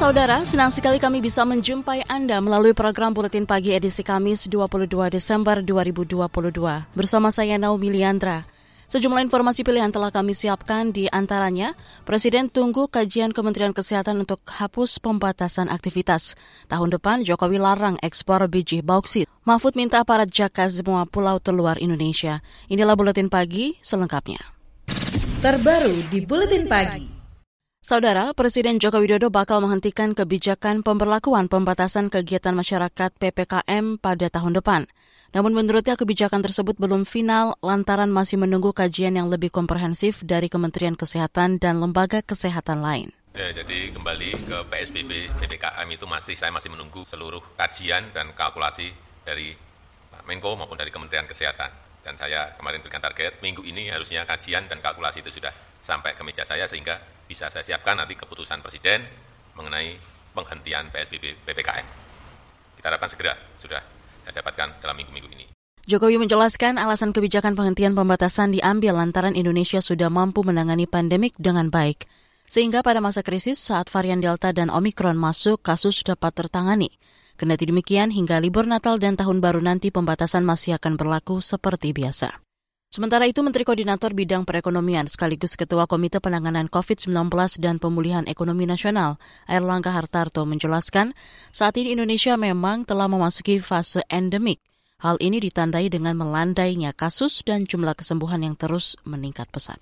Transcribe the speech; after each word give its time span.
Saudara, 0.00 0.48
senang 0.48 0.72
sekali 0.72 0.96
kami 0.96 1.20
bisa 1.20 1.44
menjumpai 1.44 2.08
Anda 2.08 2.40
melalui 2.40 2.72
program 2.72 3.12
Buletin 3.12 3.44
Pagi 3.44 3.76
edisi 3.76 4.00
Kamis 4.00 4.48
22 4.48 4.88
Desember 5.12 5.60
2022. 5.60 6.16
Bersama 6.96 7.28
saya 7.28 7.60
Naomi 7.60 7.92
Liandra. 7.92 8.48
Sejumlah 8.88 9.20
informasi 9.28 9.60
pilihan 9.60 9.92
telah 9.92 10.08
kami 10.08 10.32
siapkan 10.32 10.88
di 10.88 11.04
antaranya, 11.12 11.76
Presiden 12.08 12.48
tunggu 12.48 12.88
kajian 12.88 13.36
Kementerian 13.36 13.76
Kesehatan 13.76 14.24
untuk 14.24 14.40
hapus 14.48 15.04
pembatasan 15.04 15.68
aktivitas. 15.68 16.32
Tahun 16.72 16.88
depan 16.88 17.20
Jokowi 17.20 17.60
larang 17.60 18.00
ekspor 18.00 18.40
biji 18.48 18.80
bauksit. 18.80 19.28
Mahfud 19.44 19.76
minta 19.76 20.00
aparat 20.00 20.32
jaga 20.32 20.64
semua 20.72 21.04
pulau 21.04 21.36
terluar 21.44 21.76
Indonesia. 21.76 22.40
Inilah 22.72 22.96
Buletin 22.96 23.28
Pagi 23.28 23.76
selengkapnya. 23.84 24.40
Terbaru 25.44 26.08
di 26.08 26.24
Buletin 26.24 26.64
Pagi. 26.64 27.09
Saudara, 27.80 28.36
Presiden 28.36 28.76
Joko 28.76 29.00
Widodo 29.00 29.32
bakal 29.32 29.64
menghentikan 29.64 30.12
kebijakan 30.12 30.84
pemberlakuan 30.84 31.48
pembatasan 31.48 32.12
kegiatan 32.12 32.52
masyarakat 32.52 33.08
PPKM 33.16 33.96
pada 33.96 34.28
tahun 34.28 34.60
depan. 34.60 34.84
Namun 35.32 35.56
menurutnya 35.56 35.96
kebijakan 35.96 36.44
tersebut 36.44 36.76
belum 36.76 37.08
final 37.08 37.56
lantaran 37.64 38.12
masih 38.12 38.36
menunggu 38.36 38.76
kajian 38.76 39.16
yang 39.16 39.32
lebih 39.32 39.48
komprehensif 39.48 40.20
dari 40.20 40.52
Kementerian 40.52 40.92
Kesehatan 40.92 41.56
dan 41.56 41.80
lembaga 41.80 42.20
kesehatan 42.20 42.84
lain. 42.84 43.16
Ya, 43.32 43.48
jadi 43.48 43.88
kembali 43.96 44.28
ke 44.44 44.58
PSBB 44.68 45.40
PPKM 45.40 45.88
itu 45.88 46.04
masih 46.04 46.36
saya 46.36 46.52
masih 46.52 46.68
menunggu 46.68 47.08
seluruh 47.08 47.40
kajian 47.56 48.12
dan 48.12 48.36
kalkulasi 48.36 48.92
dari 49.24 49.56
Pak 50.12 50.28
Menko 50.28 50.52
maupun 50.52 50.76
dari 50.76 50.92
Kementerian 50.92 51.24
Kesehatan. 51.24 51.72
Dan 52.04 52.12
saya 52.20 52.52
kemarin 52.60 52.84
berikan 52.84 53.00
target 53.00 53.40
minggu 53.40 53.64
ini 53.64 53.88
harusnya 53.88 54.28
kajian 54.28 54.68
dan 54.68 54.84
kalkulasi 54.84 55.24
itu 55.24 55.40
sudah 55.40 55.56
sampai 55.80 56.12
ke 56.12 56.20
meja 56.20 56.44
saya 56.44 56.68
sehingga 56.68 57.19
bisa 57.30 57.46
saya 57.46 57.62
siapkan 57.62 57.94
nanti 57.94 58.18
keputusan 58.18 58.58
Presiden 58.58 59.06
mengenai 59.54 59.94
penghentian 60.34 60.90
PSBB 60.90 61.46
PPKM. 61.46 61.86
Kita 62.74 62.90
harapkan 62.90 63.06
segera 63.06 63.38
sudah 63.54 63.78
saya 64.26 64.34
dapatkan 64.42 64.82
dalam 64.82 64.98
minggu-minggu 64.98 65.30
ini. 65.38 65.46
Jokowi 65.86 66.18
menjelaskan 66.18 66.76
alasan 66.76 67.14
kebijakan 67.14 67.54
penghentian 67.54 67.94
pembatasan 67.94 68.50
diambil 68.50 68.98
lantaran 68.98 69.38
Indonesia 69.38 69.78
sudah 69.78 70.10
mampu 70.10 70.42
menangani 70.42 70.90
pandemik 70.90 71.38
dengan 71.38 71.70
baik. 71.70 72.10
Sehingga 72.50 72.82
pada 72.82 72.98
masa 72.98 73.22
krisis 73.22 73.62
saat 73.62 73.86
varian 73.94 74.18
Delta 74.18 74.50
dan 74.50 74.74
Omikron 74.74 75.14
masuk, 75.14 75.62
kasus 75.62 76.02
dapat 76.02 76.34
tertangani. 76.34 76.90
Kendati 77.38 77.70
demikian, 77.70 78.10
hingga 78.10 78.42
libur 78.42 78.66
Natal 78.66 78.98
dan 78.98 79.14
Tahun 79.14 79.38
Baru 79.38 79.62
nanti 79.62 79.94
pembatasan 79.94 80.42
masih 80.42 80.76
akan 80.76 80.98
berlaku 80.98 81.38
seperti 81.38 81.94
biasa. 81.94 82.49
Sementara 82.90 83.22
itu, 83.30 83.38
Menteri 83.46 83.62
Koordinator 83.62 84.18
Bidang 84.18 84.42
Perekonomian 84.42 85.06
sekaligus 85.06 85.54
Ketua 85.54 85.86
Komite 85.86 86.18
Penanganan 86.18 86.66
COVID-19 86.66 87.30
dan 87.62 87.78
Pemulihan 87.78 88.26
Ekonomi 88.26 88.66
Nasional, 88.66 89.14
Erlangga 89.46 89.94
Hartarto 89.94 90.42
menjelaskan, 90.42 91.14
saat 91.54 91.78
ini 91.78 91.94
Indonesia 91.94 92.34
memang 92.34 92.82
telah 92.82 93.06
memasuki 93.06 93.62
fase 93.62 94.02
endemik. 94.10 94.58
Hal 95.06 95.22
ini 95.22 95.38
ditandai 95.38 95.86
dengan 95.86 96.18
melandainya 96.18 96.90
kasus 96.90 97.46
dan 97.46 97.62
jumlah 97.62 97.94
kesembuhan 97.94 98.42
yang 98.42 98.58
terus 98.58 98.98
meningkat 99.06 99.46
pesat. 99.54 99.78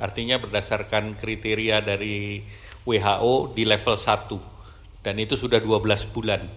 Artinya 0.00 0.40
berdasarkan 0.40 1.20
kriteria 1.20 1.84
dari 1.84 2.40
WHO 2.88 3.52
di 3.52 3.68
level 3.68 3.92
1, 4.00 5.04
dan 5.04 5.20
itu 5.20 5.36
sudah 5.36 5.60
12 5.60 6.16
bulan. 6.16 6.48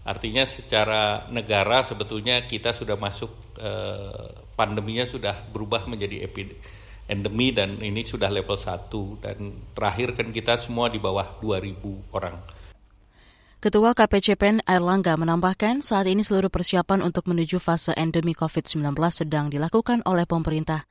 Artinya 0.00 0.48
secara 0.48 1.28
negara 1.28 1.84
sebetulnya 1.84 2.48
kita 2.48 2.72
sudah 2.72 2.96
masuk 2.96 3.60
eh, 3.60 4.45
pandeminya 4.56 5.04
sudah 5.04 5.46
berubah 5.52 5.84
menjadi 5.86 6.26
endemi 7.06 7.54
dan 7.54 7.78
ini 7.78 8.02
sudah 8.02 8.32
level 8.32 8.58
1 8.58 9.22
dan 9.22 9.62
terakhir 9.76 10.18
kan 10.18 10.34
kita 10.34 10.58
semua 10.58 10.90
di 10.90 10.98
bawah 10.98 11.38
2000 11.38 12.16
orang. 12.16 12.36
Ketua 13.56 13.96
KPCPEN 13.96 14.62
Airlangga 14.68 15.16
menambahkan 15.16 15.80
saat 15.80 16.06
ini 16.06 16.20
seluruh 16.20 16.52
persiapan 16.52 17.02
untuk 17.02 17.26
menuju 17.26 17.56
fase 17.58 17.96
endemi 17.96 18.36
COVID-19 18.36 18.94
sedang 19.10 19.48
dilakukan 19.48 20.04
oleh 20.04 20.28
pemerintah. 20.28 20.84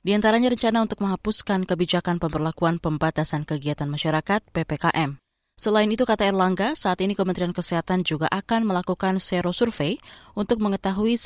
Di 0.00 0.14
antaranya 0.14 0.54
rencana 0.54 0.86
untuk 0.86 1.02
menghapuskan 1.02 1.66
kebijakan 1.66 2.22
pemberlakuan 2.22 2.78
pembatasan 2.78 3.42
kegiatan 3.42 3.90
masyarakat 3.90 4.38
PPKM. 4.54 5.25
Selain 5.56 5.88
itu, 5.88 6.04
kata 6.04 6.28
Erlangga, 6.28 6.76
saat 6.76 7.00
ini 7.00 7.16
Kementerian 7.16 7.56
Kesehatan 7.56 8.04
juga 8.04 8.28
akan 8.28 8.68
melakukan 8.68 9.16
sero 9.16 9.56
survei 9.56 9.96
untuk 10.36 10.60
mengetahui 10.60 11.16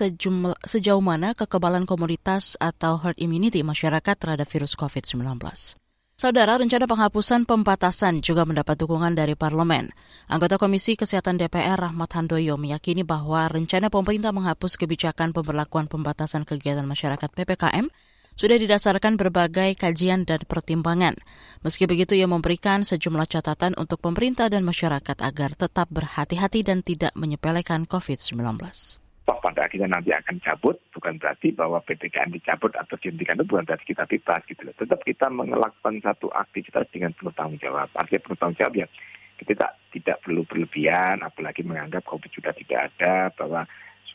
sejauh 0.62 1.02
mana 1.02 1.34
kekebalan 1.34 1.82
komunitas 1.82 2.54
atau 2.62 2.94
herd 3.02 3.18
immunity 3.18 3.66
masyarakat 3.66 4.14
terhadap 4.14 4.46
virus 4.46 4.78
COVID-19. 4.78 5.18
Saudara, 6.14 6.62
rencana 6.62 6.86
penghapusan 6.86 7.42
pembatasan 7.42 8.22
juga 8.22 8.46
mendapat 8.46 8.78
dukungan 8.78 9.18
dari 9.18 9.34
parlemen. 9.34 9.90
Anggota 10.30 10.62
Komisi 10.62 10.94
Kesehatan 10.94 11.34
DPR 11.34 11.80
Rahmat 11.80 12.14
Handoyo 12.14 12.54
meyakini 12.54 13.02
bahwa 13.02 13.50
rencana 13.50 13.90
pemerintah 13.90 14.30
menghapus 14.30 14.78
kebijakan 14.78 15.34
pemberlakuan 15.34 15.90
pembatasan 15.90 16.46
kegiatan 16.46 16.86
masyarakat 16.86 17.34
PPKM 17.34 17.90
sudah 18.38 18.56
didasarkan 18.58 19.14
berbagai 19.18 19.78
kajian 19.78 20.26
dan 20.26 20.42
pertimbangan. 20.46 21.14
Meski 21.62 21.86
begitu, 21.86 22.18
ia 22.18 22.26
memberikan 22.26 22.82
sejumlah 22.82 23.26
catatan 23.30 23.78
untuk 23.78 24.02
pemerintah 24.02 24.50
dan 24.50 24.66
masyarakat 24.66 25.18
agar 25.22 25.54
tetap 25.54 25.86
berhati-hati 25.88 26.66
dan 26.66 26.82
tidak 26.82 27.14
menyepelekan 27.18 27.86
COVID-19 27.86 28.60
pada 29.40 29.66
akhirnya 29.66 29.96
nanti 29.96 30.12
akan 30.12 30.36
cabut, 30.44 30.76
bukan 30.92 31.16
berarti 31.16 31.50
bahwa 31.56 31.80
PPKM 31.86 32.30
dicabut 32.30 32.70
atau 32.76 32.94
dihentikan 33.00 33.40
itu 33.40 33.48
bukan 33.48 33.64
berarti 33.64 33.86
kita 33.88 34.04
bebas 34.04 34.42
gitu. 34.46 34.62
Tetap 34.68 35.00
kita 35.02 35.26
melakukan 35.32 35.96
satu 36.04 36.28
aktivitas 36.30 36.86
dengan 36.92 37.16
penuh 37.16 37.32
tanggung 37.32 37.58
jawab. 37.58 37.88
Artinya 37.96 38.20
penuh 38.20 38.38
tanggung 38.38 38.58
jawab 38.60 38.74
ya 38.76 38.86
kita 39.40 39.56
tidak, 39.56 39.72
tidak 39.96 40.16
perlu 40.20 40.44
berlebihan, 40.44 41.24
apalagi 41.24 41.64
menganggap 41.64 42.04
COVID 42.04 42.28
sudah 42.28 42.52
tidak 42.52 42.92
ada, 42.92 43.32
bahwa 43.32 43.64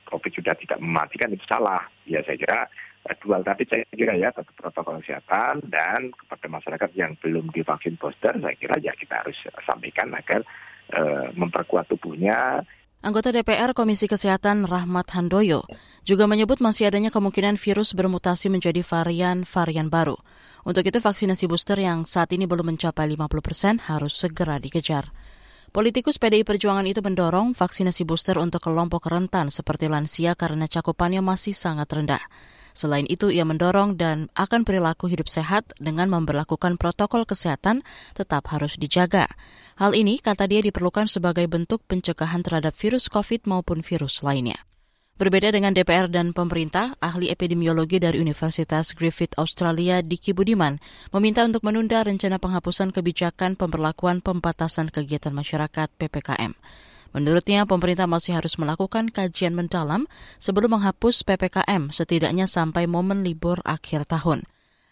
COVID 0.05 0.31
sudah 0.37 0.53
tidak 0.61 0.77
mematikan 0.77 1.33
itu 1.33 1.45
salah. 1.49 1.81
Ya 2.05 2.21
saya 2.21 2.37
kira 2.37 2.69
dual 3.21 3.45
tadi 3.45 3.69
saya 3.69 3.85
kira 3.93 4.17
ya 4.17 4.33
tetap 4.33 4.53
protokol 4.57 4.97
kesehatan 5.01 5.61
dan 5.69 6.09
kepada 6.09 6.47
masyarakat 6.49 6.89
yang 6.97 7.13
belum 7.21 7.53
divaksin 7.53 8.01
booster 8.01 8.33
saya 8.41 8.55
kira 8.57 8.81
ya 8.81 8.97
kita 8.97 9.21
harus 9.21 9.37
sampaikan 9.61 10.09
agar 10.17 10.41
e, 10.89 11.01
memperkuat 11.37 11.85
tubuhnya. 11.89 12.65
Anggota 13.05 13.29
DPR 13.29 13.77
Komisi 13.77 14.09
Kesehatan 14.09 14.65
Rahmat 14.65 15.13
Handoyo 15.13 15.69
juga 16.01 16.25
menyebut 16.25 16.57
masih 16.57 16.89
adanya 16.89 17.13
kemungkinan 17.13 17.61
virus 17.61 17.93
bermutasi 17.93 18.49
menjadi 18.49 18.81
varian-varian 18.81 19.93
baru. 19.93 20.17
Untuk 20.65 20.81
itu 20.81 20.97
vaksinasi 20.97 21.45
booster 21.45 21.77
yang 21.77 22.09
saat 22.09 22.33
ini 22.33 22.49
belum 22.49 22.73
mencapai 22.73 23.05
50 23.05 23.29
persen 23.45 23.77
harus 23.77 24.17
segera 24.17 24.57
dikejar. 24.57 25.13
Politikus 25.69 26.17
PDI 26.17 26.41
Perjuangan 26.41 26.87
itu 26.89 27.05
mendorong 27.05 27.53
vaksinasi 27.53 28.07
booster 28.09 28.41
untuk 28.41 28.63
kelompok 28.63 29.05
rentan 29.05 29.53
seperti 29.53 29.85
lansia 29.85 30.33
karena 30.33 30.65
cakupannya 30.65 31.21
masih 31.21 31.53
sangat 31.53 31.85
rendah. 31.91 32.23
Selain 32.75 33.07
itu, 33.07 33.31
ia 33.31 33.47
mendorong 33.47 33.95
dan 33.95 34.27
akan 34.35 34.67
perilaku 34.67 35.07
hidup 35.07 35.31
sehat 35.31 35.71
dengan 35.79 36.11
memperlakukan 36.11 36.75
protokol 36.75 37.23
kesehatan 37.23 37.87
tetap 38.11 38.51
harus 38.51 38.75
dijaga. 38.75 39.31
Hal 39.79 39.95
ini, 39.95 40.19
kata 40.19 40.43
dia, 40.51 40.59
diperlukan 40.59 41.07
sebagai 41.07 41.47
bentuk 41.47 41.87
pencegahan 41.87 42.43
terhadap 42.43 42.75
virus 42.75 43.07
COVID 43.07 43.47
maupun 43.47 43.79
virus 43.79 44.21
lainnya. 44.27 44.59
Berbeda 45.15 45.47
dengan 45.47 45.71
DPR 45.71 46.11
dan 46.11 46.35
pemerintah, 46.35 46.99
ahli 46.99 47.31
epidemiologi 47.31 48.03
dari 48.03 48.19
Universitas 48.19 48.91
Griffith 48.91 49.39
Australia 49.39 50.03
Diki 50.03 50.35
Budiman 50.35 50.75
meminta 51.15 51.47
untuk 51.47 51.63
menunda 51.63 52.03
rencana 52.03 52.35
penghapusan 52.35 52.91
kebijakan 52.91 53.55
pemberlakuan 53.55 54.19
pembatasan 54.19 54.91
kegiatan 54.91 55.31
masyarakat 55.31 55.87
PPKM. 55.95 56.51
Menurutnya, 57.15 57.63
pemerintah 57.63 58.11
masih 58.11 58.35
harus 58.35 58.59
melakukan 58.59 59.07
kajian 59.07 59.55
mendalam 59.55 60.03
sebelum 60.35 60.75
menghapus 60.75 61.23
PPKM 61.23 61.87
setidaknya 61.87 62.43
sampai 62.43 62.91
momen 62.91 63.23
libur 63.23 63.63
akhir 63.63 64.03
tahun. 64.03 64.43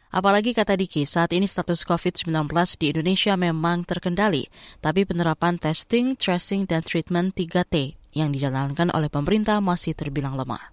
Apalagi 0.08 0.56
kata 0.56 0.80
Diki, 0.80 1.04
saat 1.04 1.36
ini 1.36 1.44
status 1.44 1.84
COVID-19 1.84 2.48
di 2.80 2.96
Indonesia 2.96 3.36
memang 3.36 3.84
terkendali, 3.84 4.48
tapi 4.80 5.04
penerapan 5.04 5.60
testing, 5.60 6.16
tracing, 6.16 6.64
dan 6.64 6.80
treatment 6.80 7.36
3T 7.36 8.00
yang 8.16 8.32
dijalankan 8.32 8.94
oleh 8.96 9.12
pemerintah 9.12 9.60
masih 9.60 9.92
terbilang 9.92 10.38
lemah. 10.38 10.72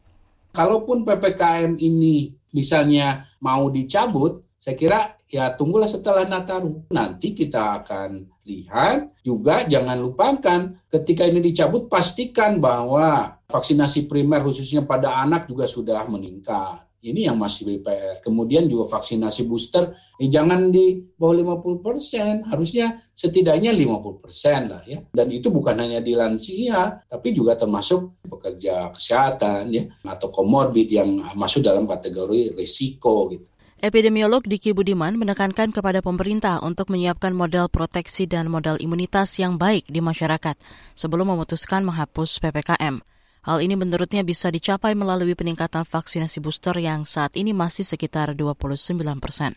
Kalaupun 0.55 1.03
PPKM 1.03 1.83
ini 1.83 2.31
misalnya 2.55 3.27
mau 3.43 3.67
dicabut, 3.73 4.45
saya 4.61 4.77
kira 4.77 5.17
ya 5.25 5.57
tunggulah 5.57 5.89
setelah 5.89 6.29
Nataru. 6.29 6.93
Nanti 6.93 7.33
kita 7.33 7.81
akan 7.81 8.40
lihat 8.51 9.23
juga 9.23 9.63
jangan 9.63 9.95
lupakan 10.03 10.61
ketika 10.91 11.23
ini 11.31 11.39
dicabut 11.39 11.87
pastikan 11.87 12.59
bahwa 12.59 13.39
vaksinasi 13.47 14.11
primer 14.11 14.43
khususnya 14.43 14.83
pada 14.83 15.23
anak 15.23 15.47
juga 15.47 15.71
sudah 15.71 16.03
meningkat. 16.11 16.91
Ini 17.01 17.33
yang 17.33 17.41
masih 17.41 17.65
BPR. 17.65 18.21
Kemudian 18.21 18.69
juga 18.69 19.01
vaksinasi 19.01 19.49
booster, 19.49 19.89
eh, 20.21 20.29
jangan 20.29 20.69
di 20.69 21.01
bawah 21.17 21.33
50 21.33 21.81
persen, 21.81 22.45
harusnya 22.45 23.01
setidaknya 23.17 23.73
50 23.73 24.21
persen 24.21 24.69
lah 24.69 24.85
ya. 24.85 25.01
Dan 25.09 25.33
itu 25.33 25.49
bukan 25.49 25.81
hanya 25.81 26.05
di 26.05 26.13
lansia, 26.13 27.01
tapi 27.09 27.33
juga 27.33 27.57
termasuk 27.57 28.21
pekerja 28.29 28.93
kesehatan 28.93 29.73
ya, 29.73 29.89
atau 30.05 30.29
komorbid 30.29 30.93
yang 30.93 31.25
masuk 31.41 31.65
dalam 31.65 31.89
kategori 31.89 32.53
risiko 32.53 33.33
gitu. 33.33 33.49
Epidemiolog 33.81 34.45
Diki 34.45 34.77
Budiman 34.77 35.17
menekankan 35.17 35.73
kepada 35.73 36.05
pemerintah 36.05 36.61
untuk 36.61 36.93
menyiapkan 36.93 37.33
model 37.33 37.73
proteksi 37.73 38.29
dan 38.29 38.53
model 38.53 38.77
imunitas 38.77 39.41
yang 39.41 39.57
baik 39.57 39.89
di 39.89 40.05
masyarakat 40.05 40.53
sebelum 40.93 41.33
memutuskan 41.33 41.89
menghapus 41.89 42.45
PPKM. 42.45 43.01
Hal 43.41 43.59
ini 43.65 43.81
menurutnya 43.81 44.21
bisa 44.21 44.53
dicapai 44.53 44.93
melalui 44.93 45.33
peningkatan 45.33 45.89
vaksinasi 45.89 46.45
booster 46.45 46.77
yang 46.77 47.09
saat 47.09 47.33
ini 47.41 47.57
masih 47.57 47.89
sekitar 47.89 48.37
29 48.37 49.01
persen. 49.17 49.57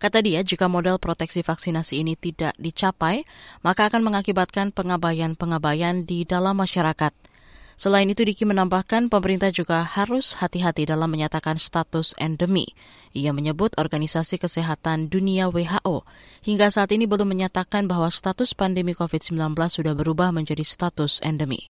Kata 0.00 0.24
dia, 0.24 0.40
jika 0.40 0.64
model 0.64 0.96
proteksi 0.96 1.44
vaksinasi 1.44 2.00
ini 2.00 2.16
tidak 2.16 2.56
dicapai, 2.56 3.28
maka 3.60 3.92
akan 3.92 4.00
mengakibatkan 4.08 4.72
pengabaian-pengabaian 4.72 6.08
di 6.08 6.24
dalam 6.24 6.56
masyarakat– 6.56 7.12
Selain 7.80 8.04
itu, 8.12 8.28
Diki 8.28 8.44
menambahkan 8.44 9.08
pemerintah 9.08 9.48
juga 9.48 9.80
harus 9.80 10.36
hati-hati 10.36 10.84
dalam 10.84 11.08
menyatakan 11.08 11.56
status 11.56 12.12
endemi. 12.20 12.76
Ia 13.16 13.32
menyebut 13.32 13.72
Organisasi 13.80 14.36
Kesehatan 14.36 15.08
Dunia 15.08 15.48
WHO 15.48 16.04
hingga 16.44 16.68
saat 16.68 16.92
ini 16.92 17.08
belum 17.08 17.32
menyatakan 17.32 17.88
bahwa 17.88 18.12
status 18.12 18.52
pandemi 18.52 18.92
COVID-19 18.92 19.56
sudah 19.72 19.96
berubah 19.96 20.28
menjadi 20.28 20.60
status 20.60 21.24
endemi. 21.24 21.72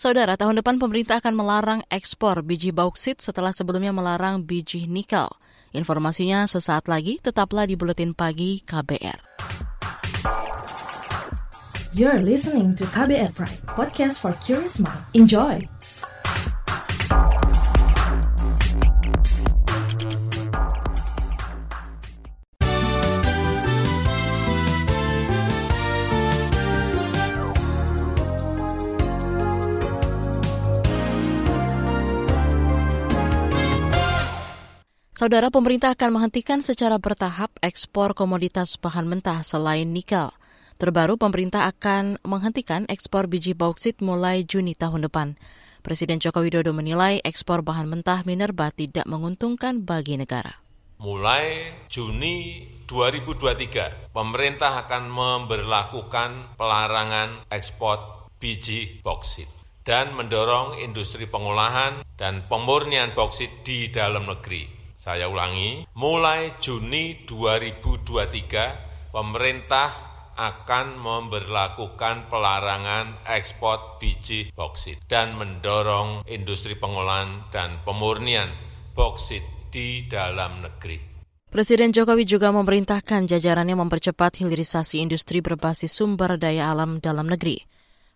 Saudara, 0.00 0.40
tahun 0.40 0.64
depan 0.64 0.80
pemerintah 0.80 1.20
akan 1.20 1.36
melarang 1.36 1.80
ekspor 1.92 2.40
biji 2.40 2.72
bauksit 2.72 3.20
setelah 3.20 3.52
sebelumnya 3.52 3.92
melarang 3.92 4.48
biji 4.48 4.88
nikel. 4.88 5.28
Informasinya 5.76 6.48
sesaat 6.48 6.88
lagi, 6.88 7.20
tetaplah 7.20 7.68
di 7.68 7.76
Buletin 7.76 8.16
Pagi 8.16 8.64
KBR. 8.64 9.20
You're 11.92 12.24
listening 12.24 12.72
to 12.80 12.88
KBR 12.88 13.36
Pride, 13.36 13.60
podcast 13.68 14.24
for 14.24 14.32
curious 14.40 14.80
mind. 14.80 15.04
Enjoy! 15.12 15.60
Saudara 35.12 35.52
pemerintah 35.52 35.92
akan 35.92 36.16
menghentikan 36.16 36.64
secara 36.64 36.96
bertahap 36.96 37.52
ekspor 37.60 38.16
komoditas 38.16 38.80
bahan 38.80 39.12
mentah 39.12 39.44
selain 39.44 39.92
nikel. 39.92 40.32
Terbaru, 40.82 41.14
pemerintah 41.14 41.70
akan 41.70 42.18
menghentikan 42.26 42.90
ekspor 42.90 43.30
biji 43.30 43.54
bauksit 43.54 44.02
mulai 44.02 44.42
Juni 44.42 44.74
tahun 44.74 45.06
depan. 45.06 45.38
Presiden 45.78 46.18
Joko 46.18 46.42
Widodo 46.42 46.74
menilai 46.74 47.22
ekspor 47.22 47.62
bahan 47.62 47.86
mentah 47.86 48.26
Minerba 48.26 48.74
tidak 48.74 49.06
menguntungkan 49.06 49.86
bagi 49.86 50.18
negara. 50.18 50.58
Mulai 50.98 51.70
Juni 51.86 52.66
2023, 52.90 54.10
pemerintah 54.10 54.82
akan 54.82 55.06
memberlakukan 55.06 56.58
pelarangan 56.58 57.46
ekspor 57.46 58.26
biji 58.42 59.06
bauksit 59.06 59.46
dan 59.86 60.10
mendorong 60.18 60.82
industri 60.82 61.30
pengolahan 61.30 62.02
dan 62.18 62.42
pemurnian 62.50 63.14
bauksit 63.14 63.62
di 63.62 63.86
dalam 63.86 64.26
negeri. 64.26 64.66
Saya 64.98 65.30
ulangi, 65.30 65.86
mulai 65.94 66.50
Juni 66.58 67.22
2023, 67.22 69.14
pemerintah 69.14 70.11
akan 70.36 70.98
memberlakukan 70.98 72.28
pelarangan 72.32 73.20
ekspor 73.28 74.00
biji 74.00 74.52
boksit 74.52 75.00
dan 75.06 75.36
mendorong 75.36 76.24
industri 76.28 76.76
pengolahan 76.76 77.48
dan 77.52 77.80
pemurnian 77.84 78.48
boksit 78.96 79.42
di 79.72 80.04
dalam 80.08 80.60
negeri. 80.60 81.12
Presiden 81.52 81.92
Jokowi 81.92 82.24
juga 82.24 82.48
memerintahkan 82.48 83.28
jajarannya 83.28 83.76
mempercepat 83.76 84.40
hilirisasi 84.40 85.04
industri 85.04 85.44
berbasis 85.44 85.92
sumber 85.92 86.40
daya 86.40 86.72
alam 86.72 86.96
dalam 86.96 87.28
negeri. 87.28 87.60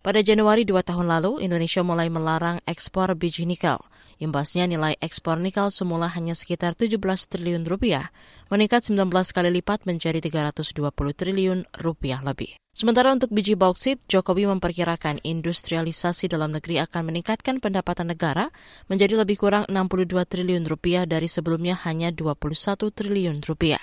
Pada 0.00 0.24
Januari 0.24 0.64
dua 0.64 0.80
tahun 0.80 1.10
lalu, 1.10 1.44
Indonesia 1.44 1.84
mulai 1.84 2.08
melarang 2.08 2.64
ekspor 2.64 3.12
biji 3.12 3.44
nikel. 3.44 3.76
Imbasnya 4.16 4.64
nilai 4.64 4.96
ekspor 5.04 5.36
nikel 5.36 5.68
semula 5.68 6.08
hanya 6.08 6.32
sekitar 6.32 6.72
17 6.72 6.96
triliun 7.28 7.68
rupiah, 7.68 8.08
meningkat 8.48 8.88
19 8.88 9.12
kali 9.12 9.50
lipat 9.60 9.84
menjadi 9.84 10.24
320 10.24 10.72
triliun 11.12 11.68
rupiah 11.84 12.24
lebih. 12.24 12.56
Sementara 12.76 13.12
untuk 13.12 13.32
biji 13.32 13.56
bauksit, 13.56 14.00
Jokowi 14.04 14.48
memperkirakan 14.48 15.20
industrialisasi 15.24 16.28
dalam 16.28 16.52
negeri 16.52 16.80
akan 16.80 17.08
meningkatkan 17.08 17.60
pendapatan 17.60 18.12
negara 18.12 18.52
menjadi 18.88 19.20
lebih 19.20 19.40
kurang 19.40 19.64
62 19.68 20.12
triliun 20.28 20.64
rupiah 20.68 21.04
dari 21.04 21.28
sebelumnya 21.28 21.76
hanya 21.88 22.12
21 22.12 22.92
triliun 22.92 23.40
rupiah. 23.44 23.80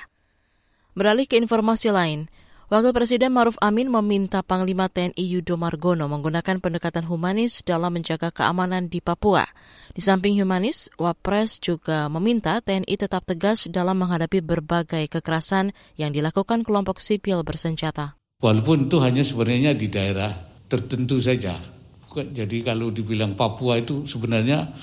Beralih 0.93 1.25
ke 1.25 1.41
informasi 1.41 1.89
lain, 1.89 2.29
Wakil 2.73 2.89
Presiden 2.89 3.37
Maruf 3.37 3.53
Amin 3.61 3.85
meminta 3.85 4.41
Panglima 4.41 4.89
TNI 4.89 5.13
Yudo 5.13 5.61
Margono 5.61 6.09
menggunakan 6.09 6.57
pendekatan 6.57 7.05
humanis 7.05 7.61
dalam 7.61 7.93
menjaga 7.93 8.33
keamanan 8.33 8.89
di 8.89 8.97
Papua. 8.97 9.45
Di 9.93 10.01
samping 10.01 10.41
humanis, 10.41 10.89
Wapres 10.97 11.61
juga 11.61 12.09
meminta 12.09 12.57
TNI 12.65 12.97
tetap 12.97 13.29
tegas 13.29 13.69
dalam 13.69 14.01
menghadapi 14.01 14.41
berbagai 14.41 15.05
kekerasan 15.05 15.69
yang 16.01 16.17
dilakukan 16.17 16.65
kelompok 16.65 16.97
sipil 16.97 17.45
bersenjata. 17.45 18.17
Walaupun 18.41 18.89
itu 18.89 18.97
hanya 19.05 19.21
sebenarnya 19.21 19.77
di 19.77 19.93
daerah 19.93 20.33
tertentu 20.65 21.21
saja. 21.21 21.61
Jadi 22.09 22.65
kalau 22.65 22.89
dibilang 22.89 23.37
Papua 23.37 23.77
itu 23.77 24.09
sebenarnya 24.09 24.73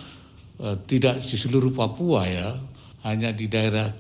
uh, 0.63 0.79
tidak 0.87 1.27
di 1.27 1.35
seluruh 1.35 1.75
Papua 1.75 2.23
ya, 2.31 2.55
hanya 3.03 3.35
di 3.35 3.51
daerah 3.51 3.91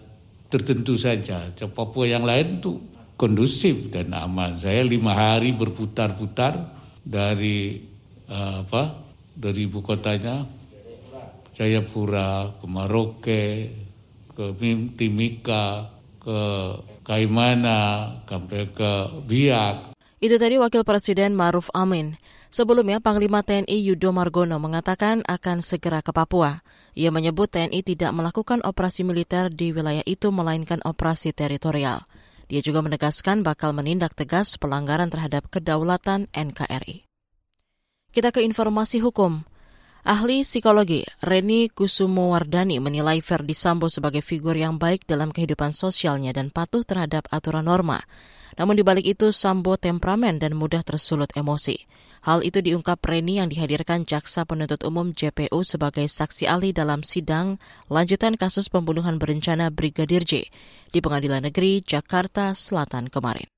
tertentu 0.47 0.95
saja. 0.95 1.51
Papua 1.75 2.07
yang 2.07 2.23
lain 2.23 2.63
itu 2.63 3.00
kondusif 3.21 3.93
dan 3.93 4.17
aman. 4.17 4.57
Saya 4.57 4.81
lima 4.81 5.13
hari 5.13 5.53
berputar-putar 5.53 6.73
dari 7.05 7.85
uh, 8.33 8.65
apa 8.65 8.97
dari 9.37 9.69
ibu 9.69 9.85
kotanya 9.85 10.49
Jayapura 11.53 12.57
ke 12.57 12.65
Maroke 12.65 13.45
ke 14.33 14.45
Timika 14.97 15.93
ke 16.17 16.41
Kaimana 17.05 18.09
sampai 18.25 18.73
ke 18.73 18.93
Biak. 19.29 19.93
Itu 20.21 20.41
tadi 20.41 20.57
Wakil 20.57 20.89
Presiden 20.89 21.37
Maruf 21.37 21.69
Amin. 21.77 22.17
Sebelumnya, 22.51 22.99
Panglima 22.99 23.47
TNI 23.47 23.79
Yudo 23.79 24.11
Margono 24.11 24.59
mengatakan 24.59 25.23
akan 25.23 25.63
segera 25.63 26.03
ke 26.03 26.11
Papua. 26.11 26.61
Ia 26.99 27.15
menyebut 27.15 27.47
TNI 27.47 27.81
tidak 27.87 28.11
melakukan 28.11 28.61
operasi 28.67 29.07
militer 29.07 29.49
di 29.49 29.71
wilayah 29.71 30.03
itu, 30.03 30.29
melainkan 30.35 30.83
operasi 30.83 31.31
teritorial. 31.31 32.05
Dia 32.51 32.59
juga 32.67 32.83
menegaskan 32.83 33.47
bakal 33.47 33.71
menindak 33.71 34.19
tegas 34.19 34.59
pelanggaran 34.59 35.07
terhadap 35.07 35.47
kedaulatan 35.55 36.27
NKRI. 36.35 37.07
Kita 38.11 38.35
ke 38.35 38.43
informasi 38.43 38.99
hukum. 38.99 39.47
Ahli 40.03 40.43
psikologi 40.43 41.07
Reni 41.23 41.71
Kusumowardani 41.71 42.83
menilai 42.83 43.23
Ferdi 43.23 43.55
Sambo 43.55 43.87
sebagai 43.87 44.19
figur 44.19 44.59
yang 44.59 44.83
baik 44.83 45.07
dalam 45.07 45.31
kehidupan 45.31 45.71
sosialnya 45.71 46.35
dan 46.35 46.51
patuh 46.51 46.83
terhadap 46.83 47.31
aturan 47.31 47.71
norma. 47.71 48.03
Namun 48.59 48.79
di 48.79 48.83
balik 48.83 49.07
itu 49.07 49.31
Sambo 49.31 49.79
temperamen 49.79 50.41
dan 50.41 50.59
mudah 50.59 50.83
tersulut 50.83 51.31
emosi. 51.37 51.87
Hal 52.21 52.45
itu 52.45 52.61
diungkap 52.61 53.01
Reni 53.01 53.41
yang 53.41 53.49
dihadirkan 53.49 54.05
Jaksa 54.05 54.45
Penuntut 54.45 54.85
Umum 54.85 55.17
JPU 55.17 55.65
sebagai 55.65 56.05
saksi 56.05 56.45
ahli 56.45 56.77
dalam 56.77 57.01
sidang 57.01 57.57
lanjutan 57.89 58.37
kasus 58.37 58.69
pembunuhan 58.69 59.17
berencana 59.17 59.73
Brigadir 59.73 60.29
J 60.29 60.45
di 60.93 60.99
Pengadilan 61.01 61.49
Negeri 61.49 61.81
Jakarta 61.81 62.53
Selatan 62.53 63.09
kemarin. 63.09 63.49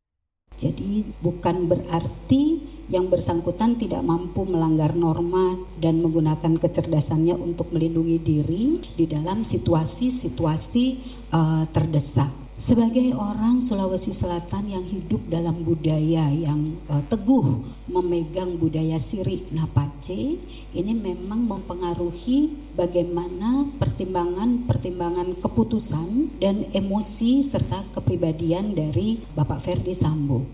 Jadi 0.54 1.02
bukan 1.18 1.66
berarti 1.66 2.62
yang 2.86 3.08
bersangkutan 3.08 3.80
tidak 3.80 4.04
mampu 4.04 4.44
melanggar 4.46 4.94
norma 4.94 5.58
dan 5.80 5.98
menggunakan 5.98 6.60
kecerdasannya 6.60 7.34
untuk 7.34 7.72
melindungi 7.74 8.20
diri 8.20 8.78
di 8.94 9.08
dalam 9.08 9.42
situasi-situasi 9.42 10.84
uh, 11.32 11.64
terdesak 11.72 12.41
Sebagai 12.62 13.10
orang 13.18 13.58
Sulawesi 13.58 14.14
Selatan 14.14 14.70
yang 14.70 14.86
hidup 14.86 15.18
dalam 15.26 15.66
budaya 15.66 16.30
yang 16.30 16.78
uh, 16.86 17.02
teguh 17.10 17.58
memegang 17.90 18.54
budaya 18.54 19.02
Siri 19.02 19.50
Napace, 19.50 20.38
ini 20.70 20.92
memang 20.94 21.42
mempengaruhi 21.42 22.54
bagaimana 22.78 23.66
pertimbangan-pertimbangan 23.82 25.42
keputusan 25.42 26.38
dan 26.38 26.70
emosi 26.70 27.42
serta 27.42 27.82
kepribadian 27.98 28.78
dari 28.78 29.18
Bapak 29.18 29.58
Ferdi 29.58 29.90
Sambo. 29.90 30.46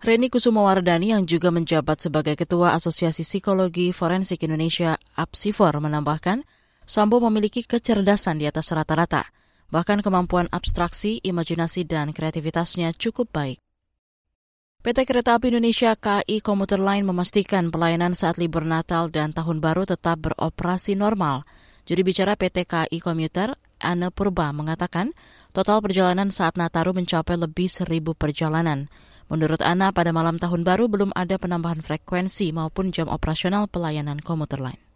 Reni 0.00 0.32
Kusumawardani 0.32 1.12
yang 1.12 1.28
juga 1.28 1.52
menjabat 1.52 2.00
sebagai 2.00 2.40
Ketua 2.40 2.72
Asosiasi 2.72 3.20
Psikologi 3.20 3.92
Forensik 3.92 4.48
Indonesia 4.48 4.96
APSIFOR 4.96 5.76
menambahkan, 5.76 6.40
Sambo 6.88 7.20
memiliki 7.20 7.68
kecerdasan 7.68 8.40
di 8.40 8.48
atas 8.48 8.72
rata-rata– 8.72 9.28
Bahkan 9.70 10.02
kemampuan 10.02 10.50
abstraksi, 10.50 11.22
imajinasi, 11.22 11.86
dan 11.86 12.10
kreativitasnya 12.10 12.90
cukup 12.98 13.30
baik. 13.30 13.58
PT 14.80 15.04
Kereta 15.04 15.36
Api 15.36 15.52
Indonesia 15.52 15.92
KAI 15.92 16.40
Komuter 16.40 16.80
Line 16.80 17.04
memastikan 17.04 17.68
pelayanan 17.68 18.16
saat 18.16 18.40
libur 18.40 18.66
Natal 18.66 19.12
dan 19.12 19.30
Tahun 19.30 19.60
Baru 19.60 19.86
tetap 19.86 20.24
beroperasi 20.24 20.96
normal. 20.96 21.44
Juri 21.84 22.00
bicara 22.00 22.32
PT 22.34 22.64
KAI 22.64 22.98
Komuter, 22.98 23.54
Anne 23.78 24.08
Purba, 24.08 24.50
mengatakan 24.56 25.12
total 25.54 25.84
perjalanan 25.84 26.32
saat 26.32 26.56
Nataru 26.56 26.96
mencapai 26.96 27.36
lebih 27.36 27.68
seribu 27.68 28.16
perjalanan. 28.16 28.88
Menurut 29.30 29.62
Ana, 29.62 29.94
pada 29.94 30.10
malam 30.10 30.42
Tahun 30.42 30.66
Baru 30.66 30.90
belum 30.90 31.14
ada 31.14 31.38
penambahan 31.38 31.86
frekuensi 31.86 32.50
maupun 32.50 32.90
jam 32.90 33.06
operasional 33.06 33.70
pelayanan 33.70 34.18
komuter 34.18 34.58
lain. 34.58 34.89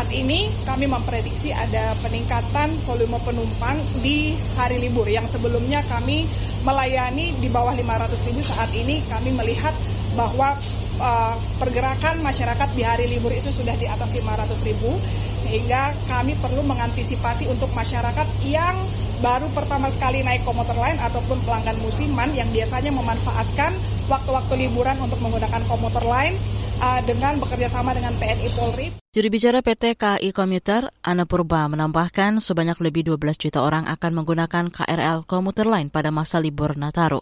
Saat 0.00 0.16
ini 0.16 0.48
kami 0.64 0.88
memprediksi 0.88 1.52
ada 1.52 1.92
peningkatan 2.00 2.72
volume 2.88 3.20
penumpang 3.20 3.76
di 4.00 4.32
hari 4.56 4.80
libur. 4.80 5.04
Yang 5.04 5.36
sebelumnya 5.36 5.84
kami 5.92 6.24
melayani 6.64 7.36
di 7.36 7.52
bawah 7.52 7.76
500 7.76 8.08
ribu 8.32 8.40
saat 8.40 8.72
ini 8.72 9.04
kami 9.12 9.36
melihat 9.36 9.76
bahwa 10.16 10.56
uh, 11.04 11.36
pergerakan 11.60 12.24
masyarakat 12.24 12.72
di 12.72 12.80
hari 12.80 13.12
libur 13.12 13.28
itu 13.28 13.52
sudah 13.52 13.76
di 13.76 13.84
atas 13.92 14.08
500 14.16 14.64
ribu 14.64 14.96
sehingga 15.36 15.92
kami 16.08 16.32
perlu 16.40 16.64
mengantisipasi 16.64 17.52
untuk 17.52 17.68
masyarakat 17.76 18.24
yang 18.48 18.80
baru 19.20 19.52
pertama 19.52 19.92
sekali 19.92 20.24
naik 20.24 20.48
komuter 20.48 20.80
lain 20.80 20.96
ataupun 20.96 21.44
pelanggan 21.44 21.76
musiman 21.84 22.32
yang 22.32 22.48
biasanya 22.48 22.88
memanfaatkan 22.88 23.76
waktu-waktu 24.08 24.64
liburan 24.64 24.96
untuk 24.96 25.20
menggunakan 25.20 25.60
komuter 25.68 26.00
lain 26.08 26.40
uh, 26.80 27.00
dengan 27.04 27.36
bekerja 27.38 27.68
sama 27.68 27.92
dengan 27.92 28.16
TNI 28.16 28.48
Polri. 28.56 28.88
Juri 29.12 29.28
bicara 29.28 29.60
PT 29.60 30.00
KAI 30.00 30.30
Komuter, 30.32 30.88
Ana 31.04 31.28
Purba 31.28 31.68
menambahkan 31.68 32.40
sebanyak 32.40 32.80
lebih 32.80 33.12
12 33.14 33.46
juta 33.48 33.60
orang 33.60 33.84
akan 33.86 34.22
menggunakan 34.22 34.72
KRL 34.72 35.28
komuter 35.28 35.68
lain 35.68 35.92
pada 35.92 36.08
masa 36.08 36.40
libur 36.40 36.74
Nataru. 36.74 37.20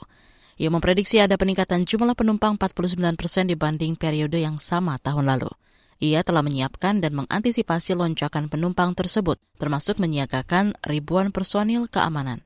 Ia 0.58 0.74
memprediksi 0.74 1.22
ada 1.22 1.38
peningkatan 1.38 1.86
jumlah 1.86 2.18
penumpang 2.18 2.58
49 2.58 2.98
persen 3.14 3.46
dibanding 3.46 3.94
periode 3.94 4.42
yang 4.42 4.58
sama 4.58 4.98
tahun 4.98 5.30
lalu. 5.30 5.50
Ia 5.98 6.22
telah 6.22 6.46
menyiapkan 6.46 7.02
dan 7.02 7.14
mengantisipasi 7.14 7.94
lonjakan 7.98 8.46
penumpang 8.46 8.94
tersebut, 8.94 9.38
termasuk 9.58 9.98
menyiagakan 9.98 10.78
ribuan 10.86 11.34
personil 11.34 11.90
keamanan. 11.90 12.42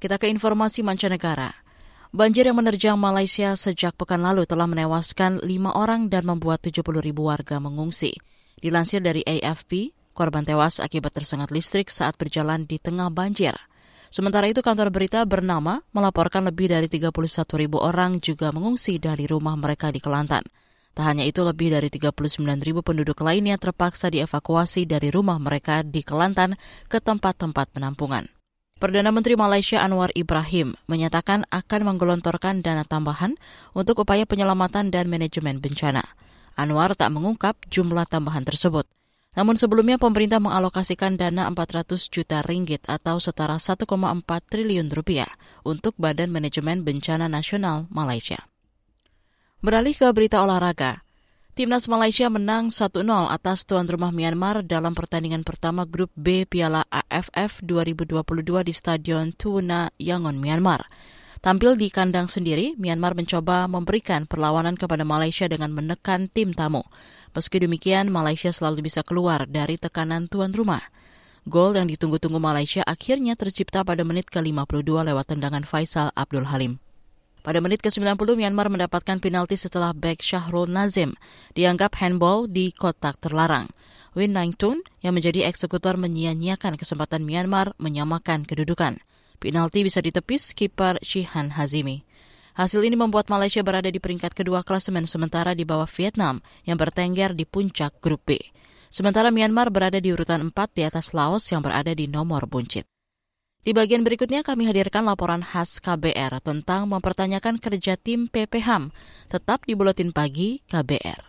Kita 0.00 0.20
ke 0.20 0.28
informasi 0.28 0.84
mancanegara. 0.84 1.67
Banjir 2.08 2.48
yang 2.48 2.56
menerjang 2.56 2.96
Malaysia 2.96 3.52
sejak 3.52 3.92
pekan 3.92 4.24
lalu 4.24 4.48
telah 4.48 4.64
menewaskan 4.64 5.44
lima 5.44 5.76
orang 5.76 6.08
dan 6.08 6.24
membuat 6.24 6.64
70 6.64 7.04
ribu 7.04 7.28
warga 7.28 7.60
mengungsi. 7.60 8.16
Dilansir 8.64 9.04
dari 9.04 9.20
AFP, 9.28 9.92
korban 10.16 10.40
tewas 10.40 10.80
akibat 10.80 11.12
tersengat 11.12 11.52
listrik 11.52 11.92
saat 11.92 12.16
berjalan 12.16 12.64
di 12.64 12.80
tengah 12.80 13.12
banjir. 13.12 13.52
Sementara 14.08 14.48
itu 14.48 14.64
kantor 14.64 14.88
berita 14.88 15.20
bernama 15.28 15.84
melaporkan 15.92 16.48
lebih 16.48 16.72
dari 16.72 16.88
31 16.88 17.12
ribu 17.60 17.76
orang 17.76 18.24
juga 18.24 18.56
mengungsi 18.56 18.96
dari 18.96 19.28
rumah 19.28 19.52
mereka 19.60 19.92
di 19.92 20.00
Kelantan. 20.00 20.48
Tak 20.96 21.04
hanya 21.12 21.28
itu, 21.28 21.44
lebih 21.44 21.76
dari 21.76 21.92
39 21.92 22.40
ribu 22.64 22.80
penduduk 22.80 23.20
lainnya 23.20 23.60
terpaksa 23.60 24.08
dievakuasi 24.08 24.88
dari 24.88 25.12
rumah 25.12 25.36
mereka 25.36 25.84
di 25.84 26.00
Kelantan 26.00 26.56
ke 26.88 27.04
tempat-tempat 27.04 27.76
penampungan. 27.76 28.37
Perdana 28.78 29.10
Menteri 29.10 29.34
Malaysia 29.34 29.82
Anwar 29.82 30.14
Ibrahim 30.14 30.78
menyatakan 30.86 31.42
akan 31.50 31.80
menggelontorkan 31.82 32.62
dana 32.62 32.86
tambahan 32.86 33.34
untuk 33.74 34.06
upaya 34.06 34.22
penyelamatan 34.22 34.94
dan 34.94 35.10
manajemen 35.10 35.58
bencana. 35.58 36.06
Anwar 36.54 36.94
tak 36.94 37.10
mengungkap 37.10 37.58
jumlah 37.66 38.06
tambahan 38.06 38.46
tersebut. 38.46 38.86
Namun 39.34 39.58
sebelumnya 39.58 39.98
pemerintah 39.98 40.38
mengalokasikan 40.38 41.18
dana 41.18 41.50
400 41.50 42.06
juta 42.06 42.38
ringgit 42.46 42.86
atau 42.86 43.18
setara 43.18 43.58
1,4 43.58 43.82
triliun 44.46 44.94
rupiah 44.94 45.30
untuk 45.66 45.98
Badan 45.98 46.30
Manajemen 46.30 46.86
Bencana 46.86 47.26
Nasional 47.26 47.90
Malaysia. 47.90 48.46
Beralih 49.58 49.98
ke 49.98 50.06
berita 50.14 50.38
olahraga. 50.38 51.02
Timnas 51.58 51.90
Malaysia 51.90 52.30
menang 52.30 52.70
1-0 52.70 53.02
atas 53.34 53.66
tuan 53.66 53.90
rumah 53.90 54.14
Myanmar 54.14 54.62
dalam 54.62 54.94
pertandingan 54.94 55.42
pertama 55.42 55.82
grup 55.90 56.06
B 56.14 56.46
Piala 56.46 56.86
AFF 56.86 57.66
2022 57.66 58.62
di 58.62 58.70
Stadion 58.70 59.34
Tuna 59.34 59.90
Yangon, 59.98 60.38
Myanmar. 60.38 60.86
Tampil 61.42 61.74
di 61.74 61.90
kandang 61.90 62.30
sendiri, 62.30 62.78
Myanmar 62.78 63.18
mencoba 63.18 63.66
memberikan 63.66 64.30
perlawanan 64.30 64.78
kepada 64.78 65.02
Malaysia 65.02 65.50
dengan 65.50 65.74
menekan 65.74 66.30
tim 66.30 66.54
tamu. 66.54 66.86
Meski 67.34 67.58
demikian, 67.58 68.06
Malaysia 68.06 68.54
selalu 68.54 68.86
bisa 68.86 69.02
keluar 69.02 69.50
dari 69.50 69.82
tekanan 69.82 70.30
tuan 70.30 70.54
rumah. 70.54 70.86
Gol 71.42 71.74
yang 71.74 71.90
ditunggu-tunggu 71.90 72.38
Malaysia 72.38 72.86
akhirnya 72.86 73.34
tercipta 73.34 73.82
pada 73.82 74.06
menit 74.06 74.30
ke-52 74.30 75.10
lewat 75.10 75.34
tendangan 75.34 75.66
Faisal 75.66 76.14
Abdul 76.14 76.46
Halim. 76.54 76.78
Pada 77.46 77.62
menit 77.62 77.80
ke-90, 77.80 78.18
Myanmar 78.34 78.68
mendapatkan 78.68 79.22
penalti 79.22 79.54
setelah 79.54 79.94
back 79.94 80.20
Syahrul 80.20 80.68
Nazim 80.68 81.14
dianggap 81.54 81.96
handball 82.02 82.50
di 82.50 82.74
kotak 82.74 83.16
terlarang. 83.22 83.70
Win 84.18 84.34
Tun 84.58 84.82
yang 84.98 85.14
menjadi 85.14 85.46
eksekutor 85.46 85.94
menyia-nyiakan 85.94 86.74
kesempatan 86.74 87.22
Myanmar 87.22 87.78
menyamakan 87.78 88.42
kedudukan. 88.42 88.98
Penalti 89.38 89.86
bisa 89.86 90.02
ditepis 90.02 90.58
kiper 90.58 90.98
Shihan 90.98 91.54
Hazimi. 91.54 92.02
Hasil 92.58 92.82
ini 92.82 92.98
membuat 92.98 93.30
Malaysia 93.30 93.62
berada 93.62 93.86
di 93.86 94.02
peringkat 94.02 94.34
kedua 94.34 94.66
klasemen 94.66 95.06
sementara 95.06 95.54
di 95.54 95.62
bawah 95.62 95.86
Vietnam 95.86 96.42
yang 96.66 96.74
bertengger 96.74 97.30
di 97.30 97.46
puncak 97.46 98.02
grup 98.02 98.26
B. 98.26 98.42
Sementara 98.90 99.30
Myanmar 99.30 99.70
berada 99.70 100.02
di 100.02 100.10
urutan 100.10 100.50
4 100.50 100.74
di 100.74 100.82
atas 100.82 101.14
Laos 101.14 101.46
yang 101.54 101.62
berada 101.62 101.94
di 101.94 102.10
nomor 102.10 102.50
buncit. 102.50 102.97
Di 103.58 103.74
bagian 103.74 104.06
berikutnya 104.06 104.46
kami 104.46 104.70
hadirkan 104.70 105.02
laporan 105.02 105.42
khas 105.42 105.82
KBR 105.82 106.38
tentang 106.38 106.86
mempertanyakan 106.86 107.58
kerja 107.58 107.98
tim 107.98 108.30
PPHAM. 108.30 108.94
Tetap 109.26 109.66
di 109.66 109.74
Buletin 109.74 110.14
Pagi 110.14 110.62
KBR. 110.70 111.20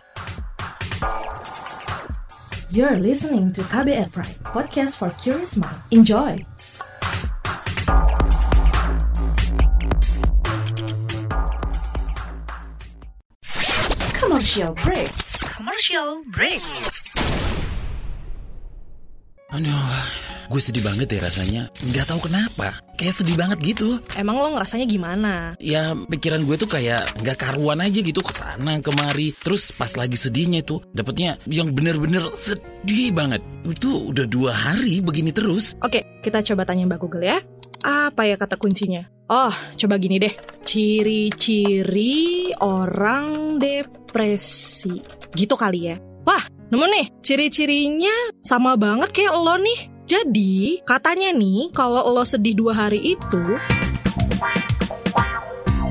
You're 2.69 3.01
listening 3.01 3.49
to 3.57 3.65
KBR 3.65 4.13
Pride, 4.13 4.37
podcast 4.45 5.01
for 5.01 5.09
curious 5.17 5.57
mind. 5.57 5.81
Enjoy! 5.89 6.37
Commercial 14.13 14.77
break. 14.77 15.09
Commercial 15.57 16.21
break. 16.29 16.61
Aduh. 19.49 20.29
Gue 20.49 20.57
sedih 20.57 20.81
banget 20.81 21.13
deh 21.13 21.21
rasanya. 21.21 21.69
Nggak 21.77 22.09
tahu 22.09 22.25
kenapa. 22.25 22.73
Kayak 22.97 23.21
sedih 23.21 23.37
banget 23.37 23.61
gitu. 23.61 24.01
Emang 24.17 24.41
lo 24.41 24.49
ngerasanya 24.57 24.89
gimana? 24.89 25.53
Ya 25.61 25.93
pikiran 25.93 26.41
gue 26.41 26.57
tuh 26.57 26.65
kayak 26.65 27.05
nggak 27.21 27.37
karuan 27.37 27.85
aja 27.85 28.01
gitu 28.01 28.17
ke 28.25 28.33
sana 28.33 28.81
kemari. 28.81 29.29
Terus 29.37 29.69
pas 29.69 29.93
lagi 29.93 30.17
sedihnya 30.17 30.65
tuh 30.65 30.81
dapetnya 30.89 31.37
yang 31.45 31.69
bener-bener 31.69 32.25
sedih 32.33 33.13
banget. 33.13 33.45
Itu 33.61 34.09
udah 34.09 34.25
dua 34.25 34.57
hari 34.57 35.05
begini 35.05 35.29
terus. 35.29 35.77
Oke, 35.85 36.01
kita 36.25 36.41
coba 36.41 36.65
tanya 36.65 36.89
Mbak 36.89 36.99
Google 37.05 37.29
ya. 37.29 37.37
Apa 37.85 38.25
ya 38.25 38.41
kata 38.41 38.57
kuncinya? 38.57 39.05
Oh, 39.29 39.53
coba 39.77 40.01
gini 40.01 40.17
deh. 40.17 40.33
Ciri-ciri 40.65 42.49
orang 42.57 43.61
depresi. 43.61 44.97
Gitu 45.37 45.53
kali 45.53 45.93
ya. 45.93 46.01
Wah, 46.25 46.41
nemu 46.69 46.85
nih. 46.85 47.05
Ciri-cirinya 47.25 48.13
sama 48.45 48.77
banget 48.77 49.09
kayak 49.13 49.33
lo 49.37 49.57
nih. 49.57 49.89
Jadi 50.09 50.81
katanya 50.85 51.29
nih 51.33 51.69
kalau 51.69 52.01
lo 52.09 52.25
sedih 52.25 52.57
dua 52.57 52.73
hari 52.73 53.13
itu 53.13 53.43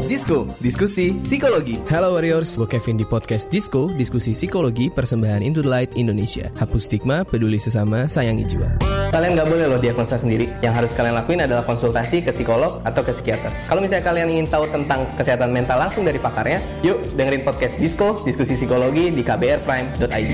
Disko, 0.08 0.48
diskusi 0.64 1.12
psikologi. 1.20 1.76
Hello 1.84 2.16
Warriors, 2.16 2.56
gue 2.56 2.64
Kevin 2.64 2.96
di 2.96 3.04
podcast 3.04 3.52
Disko, 3.52 3.92
diskusi 3.92 4.32
psikologi 4.32 4.88
persembahan 4.88 5.44
Into 5.44 5.60
the 5.60 5.68
Light 5.68 5.92
Indonesia. 6.00 6.48
Hapus 6.56 6.88
stigma, 6.88 7.28
peduli 7.28 7.60
sesama, 7.60 8.08
sayangi 8.08 8.48
jiwa. 8.48 8.80
Kalian 9.12 9.36
gak 9.36 9.52
boleh 9.52 9.68
loh 9.68 9.76
diagnosa 9.76 10.16
sendiri. 10.16 10.48
Yang 10.64 10.74
harus 10.80 10.92
kalian 10.96 11.12
lakuin 11.12 11.44
adalah 11.44 11.60
konsultasi 11.68 12.24
ke 12.24 12.32
psikolog 12.32 12.80
atau 12.88 13.04
ke 13.04 13.12
psikiater. 13.12 13.52
Kalau 13.68 13.84
misalnya 13.84 14.04
kalian 14.08 14.28
ingin 14.32 14.48
tahu 14.48 14.64
tentang 14.72 15.04
kesehatan 15.20 15.52
mental 15.52 15.76
langsung 15.76 16.08
dari 16.08 16.16
pakarnya, 16.16 16.64
yuk 16.80 17.04
dengerin 17.12 17.44
podcast 17.44 17.76
Disko, 17.76 18.16
diskusi 18.24 18.56
psikologi 18.56 19.12
di 19.12 19.20
kbrprime.id. 19.20 20.32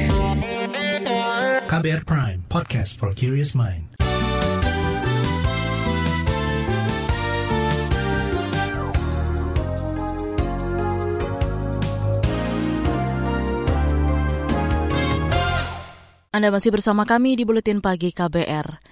KBR 1.67 2.03
Prime, 2.07 2.47
podcast 2.47 2.95
for 2.95 3.11
curious 3.11 3.59
mind. 3.59 3.94
Anda 16.35 16.51
masih 16.51 16.75
bersama 16.75 17.07
kami 17.07 17.39
di 17.39 17.47
Buletin 17.47 17.79
Pagi 17.79 18.11
KBR. 18.11 18.83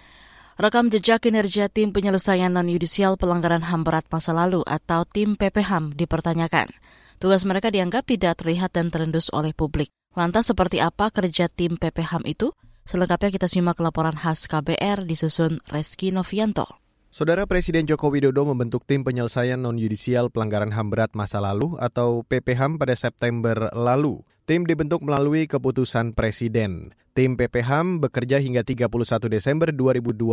Rekam 0.62 0.94
jejak 0.94 1.26
kinerja 1.26 1.66
tim 1.66 1.90
penyelesaian 1.90 2.54
non-yudisial 2.54 3.18
pelanggaran 3.18 3.66
HAM 3.66 3.82
berat 3.82 4.06
masa 4.14 4.30
lalu 4.30 4.62
atau 4.62 5.02
tim 5.02 5.34
PPHAM 5.34 5.90
dipertanyakan. 5.98 6.70
Tugas 7.18 7.42
mereka 7.42 7.74
dianggap 7.74 8.06
tidak 8.06 8.38
terlihat 8.38 8.70
dan 8.78 8.94
terendus 8.94 9.26
oleh 9.34 9.50
publik. 9.50 9.90
Lantas 10.14 10.54
seperti 10.54 10.78
apa 10.78 11.10
kerja 11.10 11.50
tim 11.50 11.74
PPHAM 11.74 12.30
itu? 12.30 12.54
Selengkapnya 12.86 13.34
kita 13.34 13.50
simak 13.50 13.82
laporan 13.82 14.14
khas 14.14 14.46
KBR 14.46 15.02
disusun 15.02 15.58
Reski 15.66 16.14
Novianto. 16.14 16.70
Saudara 17.10 17.50
Presiden 17.50 17.90
Joko 17.90 18.06
Widodo 18.14 18.46
membentuk 18.46 18.86
tim 18.86 19.02
penyelesaian 19.02 19.58
non-yudisial 19.58 20.30
pelanggaran 20.30 20.70
HAM 20.70 20.94
berat 20.94 21.18
masa 21.18 21.42
lalu 21.42 21.74
atau 21.82 22.22
PPHAM 22.22 22.78
pada 22.78 22.94
September 22.94 23.66
lalu. 23.74 24.22
Tim 24.46 24.62
dibentuk 24.62 25.02
melalui 25.02 25.50
keputusan 25.50 26.14
Presiden. 26.14 27.01
Tim 27.12 27.36
PPHAM 27.36 28.00
bekerja 28.00 28.40
hingga 28.40 28.64
31 28.64 28.88
Desember 29.28 29.68
2022 29.68 30.32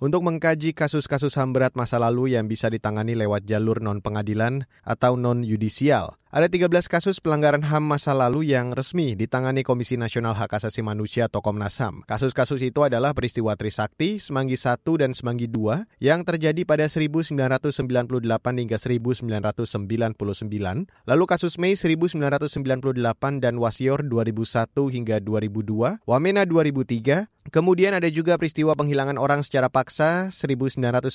untuk 0.00 0.20
mengkaji 0.24 0.72
kasus-kasus 0.72 1.36
HAM 1.36 1.52
berat 1.52 1.76
masa 1.76 2.00
lalu 2.00 2.32
yang 2.32 2.48
bisa 2.48 2.72
ditangani 2.72 3.12
lewat 3.12 3.44
jalur 3.44 3.76
non-pengadilan 3.76 4.64
atau 4.88 5.20
non-yudisial. 5.20 6.16
Ada 6.32 6.48
13 6.48 6.88
kasus 6.88 7.20
pelanggaran 7.20 7.60
HAM 7.60 7.84
masa 7.84 8.16
lalu 8.16 8.56
yang 8.56 8.72
resmi 8.72 9.12
ditangani 9.12 9.60
Komisi 9.60 10.00
Nasional 10.00 10.32
Hak 10.32 10.56
Asasi 10.56 10.80
Manusia 10.80 11.28
atau 11.28 11.44
Komnas 11.44 11.76
HAM. 11.76 12.08
Kasus-kasus 12.08 12.56
itu 12.64 12.80
adalah 12.80 13.12
peristiwa 13.12 13.52
Trisakti, 13.52 14.16
Semanggi 14.16 14.56
I 14.56 14.72
dan 14.96 15.12
Semanggi 15.12 15.44
II 15.44 15.84
yang 16.00 16.24
terjadi 16.24 16.64
pada 16.64 16.88
1998 16.88 17.36
hingga 18.64 18.80
1999, 18.80 20.88
lalu 21.04 21.24
kasus 21.28 21.60
Mei 21.60 21.76
1998 21.76 22.96
dan 23.36 23.60
Wasior 23.60 24.00
2001 24.00 24.88
hingga 24.88 25.20
2002, 25.20 26.00
Wamena 26.08 26.48
2003, 26.48 27.28
Kemudian 27.50 27.90
ada 27.90 28.06
juga 28.06 28.38
peristiwa 28.38 28.70
penghilangan 28.78 29.18
orang 29.18 29.42
secara 29.42 29.66
paksa 29.66 30.30
1997 30.30 31.10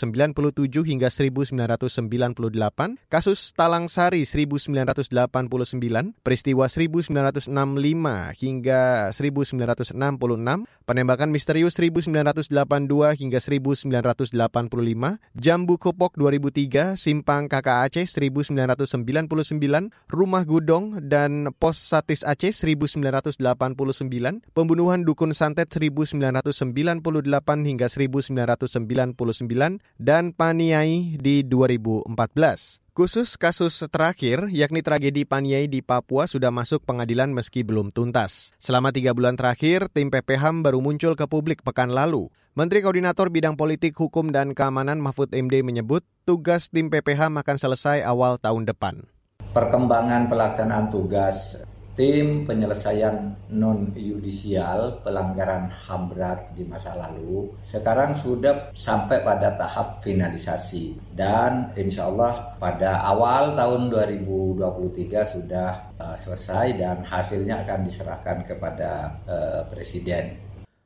hingga 0.84 1.08
1998, 1.08 3.00
kasus 3.08 3.56
Talang 3.56 3.88
Sari 3.88 4.28
1989, 5.10 6.14
peristiwa 6.24 6.68
1965 6.70 7.50
hingga 8.38 9.10
1966, 9.16 9.96
penembakan 10.86 11.30
misterius 11.32 11.76
1982 11.76 13.20
hingga 13.20 13.40
1985, 13.40 15.20
Jambu 15.36 15.76
Kopok 15.80 16.16
2003, 16.20 17.00
Simpang 17.00 17.48
Kakak 17.48 17.92
Aceh 17.92 18.08
1999, 18.08 19.92
Rumah 20.12 20.44
Gudong 20.44 21.00
dan 21.04 21.52
Pos 21.56 21.80
Satis 21.80 22.24
Aceh 22.28 22.52
1989, 22.52 23.40
pembunuhan 24.52 25.04
Dukun 25.08 25.32
Santet 25.32 25.72
1999, 25.72 26.68
1998 27.04 27.68
hingga 27.68 27.88
1999 27.88 29.80
dan 30.00 30.32
Paniai 30.34 31.18
di 31.20 31.44
2014. 31.44 32.87
Khusus 32.98 33.38
kasus 33.38 33.78
terakhir, 33.94 34.50
yakni 34.50 34.82
tragedi 34.82 35.22
Paniai 35.22 35.70
di 35.70 35.86
Papua 35.86 36.26
sudah 36.26 36.50
masuk 36.50 36.82
pengadilan 36.82 37.30
meski 37.30 37.62
belum 37.62 37.94
tuntas. 37.94 38.58
Selama 38.58 38.90
tiga 38.90 39.14
bulan 39.14 39.38
terakhir, 39.38 39.86
tim 39.94 40.10
PPHAM 40.10 40.66
baru 40.66 40.82
muncul 40.82 41.14
ke 41.14 41.30
publik 41.30 41.62
pekan 41.62 41.94
lalu. 41.94 42.34
Menteri 42.58 42.82
Koordinator 42.82 43.30
Bidang 43.30 43.54
Politik, 43.54 43.94
Hukum, 44.02 44.34
dan 44.34 44.58
Keamanan 44.58 44.98
Mahfud 44.98 45.30
MD 45.30 45.62
menyebut 45.62 46.02
tugas 46.26 46.74
tim 46.74 46.90
PPHAM 46.90 47.38
akan 47.38 47.58
selesai 47.62 48.02
awal 48.02 48.42
tahun 48.42 48.66
depan. 48.66 49.06
Perkembangan 49.54 50.26
pelaksanaan 50.26 50.90
tugas 50.90 51.62
tim 51.98 52.46
penyelesaian 52.46 53.34
non 53.58 53.90
yudisial 53.98 55.02
pelanggaran 55.02 55.74
HAM 55.74 56.14
berat 56.14 56.54
di 56.54 56.62
masa 56.62 56.94
lalu 56.94 57.50
sekarang 57.66 58.14
sudah 58.14 58.70
sampai 58.78 59.26
pada 59.26 59.58
tahap 59.58 60.06
finalisasi 60.06 60.94
dan 61.18 61.74
insya 61.74 62.06
Allah 62.06 62.54
pada 62.62 63.02
awal 63.02 63.58
tahun 63.58 63.90
2023 63.90 65.34
sudah 65.34 65.70
uh, 65.98 66.14
selesai 66.14 66.78
dan 66.78 67.02
hasilnya 67.02 67.66
akan 67.66 67.80
diserahkan 67.82 68.38
kepada 68.46 69.18
uh, 69.26 69.62
Presiden. 69.66 70.38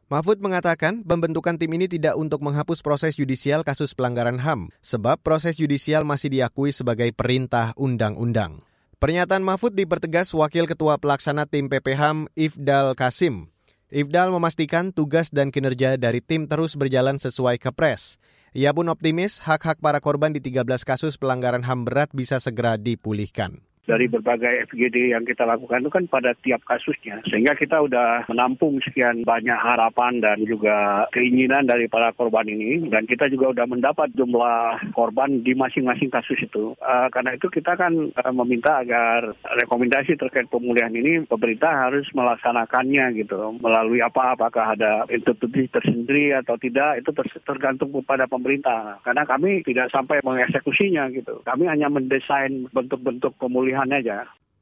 Mahfud 0.08 0.44
mengatakan 0.44 1.04
pembentukan 1.08 1.56
tim 1.56 1.72
ini 1.72 1.88
tidak 1.88 2.20
untuk 2.20 2.44
menghapus 2.44 2.84
proses 2.84 3.16
yudisial 3.16 3.64
kasus 3.64 3.96
pelanggaran 3.96 4.44
HAM, 4.44 4.68
sebab 4.84 5.20
proses 5.24 5.56
yudisial 5.56 6.04
masih 6.04 6.28
diakui 6.28 6.76
sebagai 6.76 7.16
perintah 7.16 7.72
undang-undang. 7.80 8.71
Pernyataan 9.02 9.42
Mahfud 9.42 9.74
dipertegas 9.74 10.30
Wakil 10.30 10.70
Ketua 10.70 11.02
Pelaksana 11.02 11.50
Tim 11.50 11.74
PPHAM 11.74 12.30
Ifdal 12.38 12.94
Kasim. 12.94 13.50
Ifdal 13.90 14.30
memastikan 14.30 14.94
tugas 14.94 15.34
dan 15.34 15.50
kinerja 15.50 15.98
dari 15.98 16.22
tim 16.22 16.46
terus 16.46 16.78
berjalan 16.78 17.18
sesuai 17.18 17.58
kepres. 17.58 18.22
Ia 18.54 18.70
pun 18.78 18.94
optimis 18.94 19.42
hak-hak 19.42 19.82
para 19.82 19.98
korban 19.98 20.38
di 20.38 20.40
13 20.46 20.86
kasus 20.86 21.18
pelanggaran 21.18 21.66
HAM 21.66 21.90
berat 21.90 22.14
bisa 22.14 22.38
segera 22.38 22.78
dipulihkan 22.78 23.66
dari 23.86 24.06
berbagai 24.06 24.72
FGD 24.72 25.12
yang 25.12 25.26
kita 25.26 25.44
lakukan 25.44 25.84
itu 25.84 25.92
kan 25.92 26.06
pada 26.08 26.32
tiap 26.42 26.62
kasusnya. 26.64 27.20
Sehingga 27.28 27.58
kita 27.58 27.82
udah 27.82 28.30
menampung 28.30 28.80
sekian 28.82 29.26
banyak 29.26 29.58
harapan 29.58 30.22
dan 30.22 30.42
juga 30.46 31.06
keinginan 31.12 31.66
dari 31.66 31.90
para 31.92 32.14
korban 32.14 32.48
ini. 32.48 32.88
Dan 32.88 33.10
kita 33.10 33.28
juga 33.28 33.52
udah 33.52 33.66
mendapat 33.68 34.14
jumlah 34.16 34.94
korban 34.94 35.42
di 35.42 35.58
masing-masing 35.58 36.14
kasus 36.14 36.40
itu. 36.40 36.78
Uh, 36.80 37.08
karena 37.12 37.36
itu 37.36 37.50
kita 37.50 37.76
kan 37.76 37.94
uh, 38.16 38.34
meminta 38.34 38.82
agar 38.82 39.34
rekomendasi 39.62 40.16
terkait 40.18 40.48
pemulihan 40.48 40.94
ini 40.94 41.26
pemerintah 41.26 41.90
harus 41.90 42.08
melaksanakannya 42.14 43.18
gitu. 43.18 43.58
Melalui 43.60 44.00
apa, 44.00 44.38
apakah 44.38 44.78
ada 44.78 45.04
institusi 45.10 45.68
tersendiri 45.68 46.38
atau 46.38 46.56
tidak, 46.56 47.02
itu 47.02 47.10
tergantung 47.44 47.92
kepada 47.92 48.30
pemerintah. 48.30 49.02
Karena 49.04 49.26
kami 49.26 49.66
tidak 49.66 49.90
sampai 49.90 50.22
mengeksekusinya 50.24 51.10
gitu. 51.12 51.42
Kami 51.44 51.66
hanya 51.68 51.90
mendesain 51.90 52.70
bentuk-bentuk 52.72 53.36
pemulihan 53.42 53.81
pilihan 53.82 53.90
aja. 53.90 54.18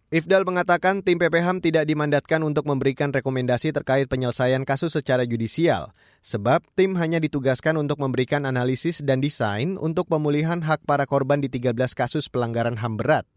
Ifdal 0.10 0.41
mengatakan 0.41 1.05
tim 1.05 1.21
PPHAM 1.21 1.62
tidak 1.62 1.86
dimandatkan 1.86 2.41
untuk 2.41 2.65
memberikan 2.65 3.13
rekomendasi 3.13 3.69
terkait 3.69 4.10
penyelesaian 4.10 4.65
kasus 4.65 4.97
secara 4.97 5.21
judisial, 5.21 5.93
sebab 6.25 6.65
tim 6.73 6.97
hanya 6.97 7.21
ditugaskan 7.21 7.77
untuk 7.77 8.01
memberikan 8.01 8.49
analisis 8.49 9.05
dan 9.05 9.21
desain 9.21 9.77
untuk 9.77 10.10
pemulihan 10.10 10.65
hak 10.65 10.82
para 10.89 11.05
korban 11.05 11.45
di 11.45 11.49
13 11.53 11.77
kasus 11.93 12.25
pelanggaran 12.25 12.82
HAM 12.82 12.97
berat. 12.97 13.29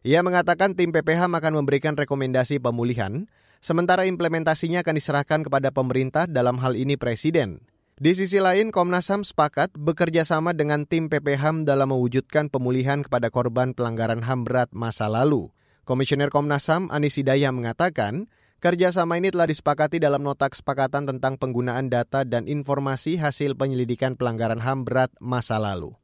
Ia 0.00 0.24
mengatakan 0.24 0.72
tim 0.72 0.96
PPHAM 0.96 1.28
akan 1.28 1.60
memberikan 1.60 1.92
rekomendasi 1.92 2.56
pemulihan, 2.56 3.28
sementara 3.60 4.08
implementasinya 4.08 4.80
akan 4.80 4.96
diserahkan 4.96 5.40
kepada 5.44 5.76
pemerintah 5.76 6.24
dalam 6.24 6.56
hal 6.56 6.72
ini 6.72 6.96
Presiden. 6.96 7.60
Di 7.94 8.10
sisi 8.10 8.42
lain, 8.42 8.74
Komnas 8.74 9.06
HAM 9.06 9.22
sepakat 9.22 9.70
bekerja 9.78 10.26
sama 10.26 10.50
dengan 10.50 10.82
tim 10.82 11.06
PPHAM 11.06 11.62
dalam 11.62 11.94
mewujudkan 11.94 12.50
pemulihan 12.50 13.06
kepada 13.06 13.30
korban 13.30 13.70
pelanggaran 13.70 14.18
HAM 14.18 14.42
berat 14.42 14.74
masa 14.74 15.06
lalu. 15.06 15.54
Komisioner 15.86 16.26
Komnas 16.26 16.66
HAM 16.66 16.90
Anis 16.90 17.14
Hidayah 17.22 17.54
mengatakan, 17.54 18.26
kerjasama 18.58 19.22
ini 19.22 19.30
telah 19.30 19.46
disepakati 19.46 20.02
dalam 20.02 20.26
nota 20.26 20.50
kesepakatan 20.50 21.06
tentang 21.06 21.38
penggunaan 21.38 21.86
data 21.86 22.26
dan 22.26 22.50
informasi 22.50 23.14
hasil 23.14 23.54
penyelidikan 23.54 24.18
pelanggaran 24.18 24.58
HAM 24.58 24.82
berat 24.82 25.14
masa 25.22 25.62
lalu. 25.62 25.94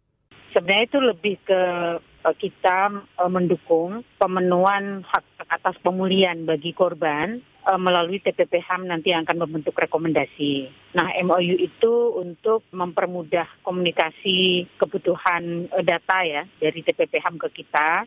Sebenarnya 0.61 0.89
itu 0.93 1.01
lebih 1.01 1.37
ke 1.41 1.63
eh, 2.05 2.37
kita 2.37 2.93
eh, 2.93 3.31
mendukung 3.33 4.05
pemenuhan 4.21 5.01
hak 5.09 5.49
atas 5.49 5.81
pemulihan 5.81 6.37
bagi 6.45 6.77
korban 6.77 7.41
eh, 7.41 7.81
melalui 7.81 8.21
TPP 8.21 8.61
HAM 8.61 8.85
nanti 8.85 9.09
yang 9.09 9.25
akan 9.25 9.49
membentuk 9.49 9.73
rekomendasi. 9.73 10.69
Nah, 10.93 11.17
MOU 11.25 11.57
itu 11.57 12.13
untuk 12.13 12.69
mempermudah 12.77 13.65
komunikasi 13.65 14.69
kebutuhan 14.77 15.73
data 15.81 16.29
ya 16.29 16.45
dari 16.61 16.85
TPP 16.85 17.25
HAM 17.25 17.41
ke 17.41 17.65
kita. 17.65 18.05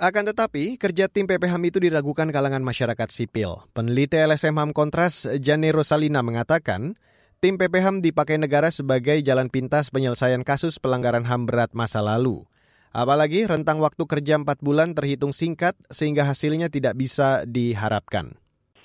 Akan 0.00 0.24
tetapi, 0.24 0.80
kerja 0.80 1.12
tim 1.12 1.28
PPHAM 1.28 1.60
itu 1.68 1.84
diragukan 1.84 2.32
kalangan 2.32 2.64
masyarakat 2.64 3.12
sipil. 3.12 3.68
Peneliti 3.76 4.16
LSM 4.16 4.56
HAM 4.56 4.72
Kontras, 4.72 5.28
Jane 5.36 5.68
Rosalina 5.68 6.24
mengatakan, 6.24 6.96
tim 7.40 7.56
PPHAM 7.56 8.04
dipakai 8.04 8.36
negara 8.36 8.68
sebagai 8.68 9.16
jalan 9.24 9.48
pintas 9.48 9.88
penyelesaian 9.88 10.44
kasus 10.44 10.76
pelanggaran 10.76 11.24
HAM 11.24 11.48
berat 11.48 11.72
masa 11.72 12.04
lalu. 12.04 12.44
Apalagi 12.92 13.48
rentang 13.48 13.80
waktu 13.80 14.04
kerja 14.04 14.36
4 14.36 14.60
bulan 14.60 14.92
terhitung 14.92 15.32
singkat 15.32 15.72
sehingga 15.88 16.28
hasilnya 16.28 16.68
tidak 16.68 17.00
bisa 17.00 17.48
diharapkan. 17.48 18.36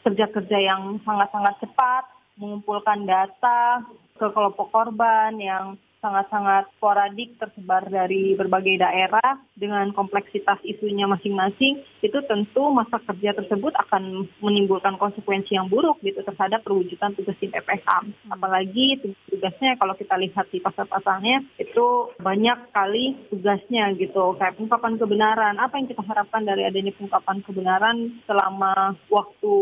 Kerja-kerja 0.07 0.55
yang 0.55 1.03
sangat-sangat 1.03 1.67
cepat, 1.67 2.03
mengumpulkan 2.39 3.03
data 3.03 3.83
ke 4.15 4.27
kelompok 4.31 4.71
korban 4.71 5.35
yang 5.35 5.75
sangat-sangat 6.05 6.69
sporadik 6.77 7.33
tersebar 7.41 7.81
dari 7.89 8.37
berbagai 8.37 8.77
daerah 8.77 9.41
dengan 9.57 9.89
kompleksitas 9.89 10.61
isunya 10.61 11.09
masing-masing 11.09 11.81
itu 12.05 12.19
tentu 12.29 12.69
masa 12.69 13.01
kerja 13.01 13.33
tersebut 13.33 13.73
akan 13.73 14.29
menimbulkan 14.37 15.01
konsekuensi 15.01 15.57
yang 15.57 15.65
buruk 15.65 15.97
gitu 16.05 16.21
terhadap 16.21 16.61
perwujudan 16.61 17.17
tugas 17.17 17.33
tim 17.41 17.49
PPH. 17.49 17.89
Hmm. 17.89 18.37
Apalagi 18.37 19.01
tugasnya 19.33 19.73
kalau 19.81 19.97
kita 19.97 20.13
lihat 20.21 20.45
di 20.53 20.61
pasal-pasalnya 20.61 21.41
itu 21.57 22.13
banyak 22.21 22.69
sekali 22.69 23.17
tugasnya 23.33 23.97
gitu 23.97 24.37
kayak 24.37 24.61
pengungkapan 24.61 25.01
kebenaran. 25.01 25.55
Apa 25.57 25.81
yang 25.81 25.89
kita 25.89 26.05
harapkan 26.05 26.45
dari 26.45 26.69
adanya 26.69 26.93
pengungkapan 26.93 27.41
kebenaran 27.41 27.97
selama 28.29 28.93
waktu 29.09 29.53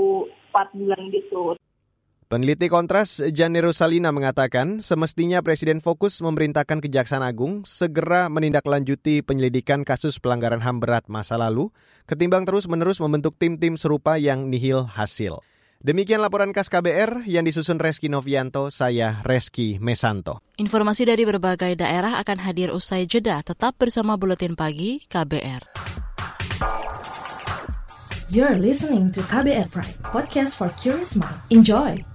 4 0.52 0.78
bulan 0.78 1.02
gitu. 1.10 1.56
Peneliti 2.28 2.72
Kontras 2.72 3.20
Janero 3.32 3.76
Salina 3.76 4.16
mengatakan 4.16 4.80
semestinya 4.80 5.44
Presiden 5.44 5.84
fokus 5.84 6.24
memerintahkan 6.24 6.80
Kejaksaan 6.80 7.22
Agung 7.22 7.68
segera 7.68 8.32
menindaklanjuti 8.32 9.22
penyelidikan 9.22 9.84
kasus 9.84 10.24
pelanggaran 10.24 10.64
HAM 10.64 10.80
berat 10.80 11.12
masa 11.12 11.36
lalu 11.36 11.70
ketimbang 12.08 12.48
terus-menerus 12.48 13.04
membentuk 13.04 13.36
tim-tim 13.36 13.76
serupa 13.76 14.16
yang 14.16 14.48
nihil 14.48 14.88
hasil. 14.88 15.44
Demikian 15.84 16.24
laporan 16.24 16.56
khas 16.56 16.72
KBR 16.72 17.28
yang 17.28 17.44
disusun 17.44 17.76
Reski 17.76 18.08
Novianto, 18.08 18.72
saya 18.72 19.20
Reski 19.28 19.84
Mesanto. 19.84 20.40
Informasi 20.56 21.04
dari 21.04 21.28
berbagai 21.28 21.76
daerah 21.76 22.24
akan 22.24 22.40
hadir 22.40 22.72
usai 22.72 23.04
jeda. 23.04 23.44
Tetap 23.44 23.76
bersama 23.76 24.16
Buletin 24.16 24.56
Pagi 24.56 25.04
KBR. 25.12 25.68
You're 28.32 28.58
listening 28.58 29.12
to 29.12 29.22
KBR 29.28 29.70
Pride, 29.76 30.00
podcast 30.08 30.56
for 30.56 30.72
curious 30.80 31.20
mind. 31.20 31.36
Enjoy! 31.52 32.13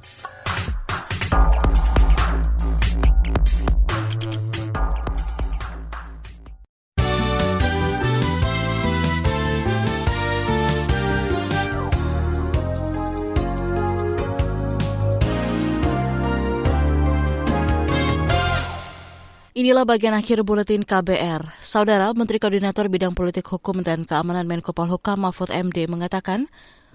Inilah 19.59 19.83
bagian 19.83 20.15
akhir 20.15 20.47
buletin 20.47 20.87
KBR. 20.87 21.59
Saudara 21.59 22.15
Menteri 22.15 22.39
Koordinator 22.39 22.87
Bidang 22.87 23.11
Politik 23.19 23.43
Hukum 23.51 23.83
dan 23.83 24.07
Keamanan 24.07 24.47
Menko 24.47 24.71
Polhukam 24.71 25.27
Mahfud 25.27 25.51
MD 25.51 25.91
mengatakan, 25.91 26.47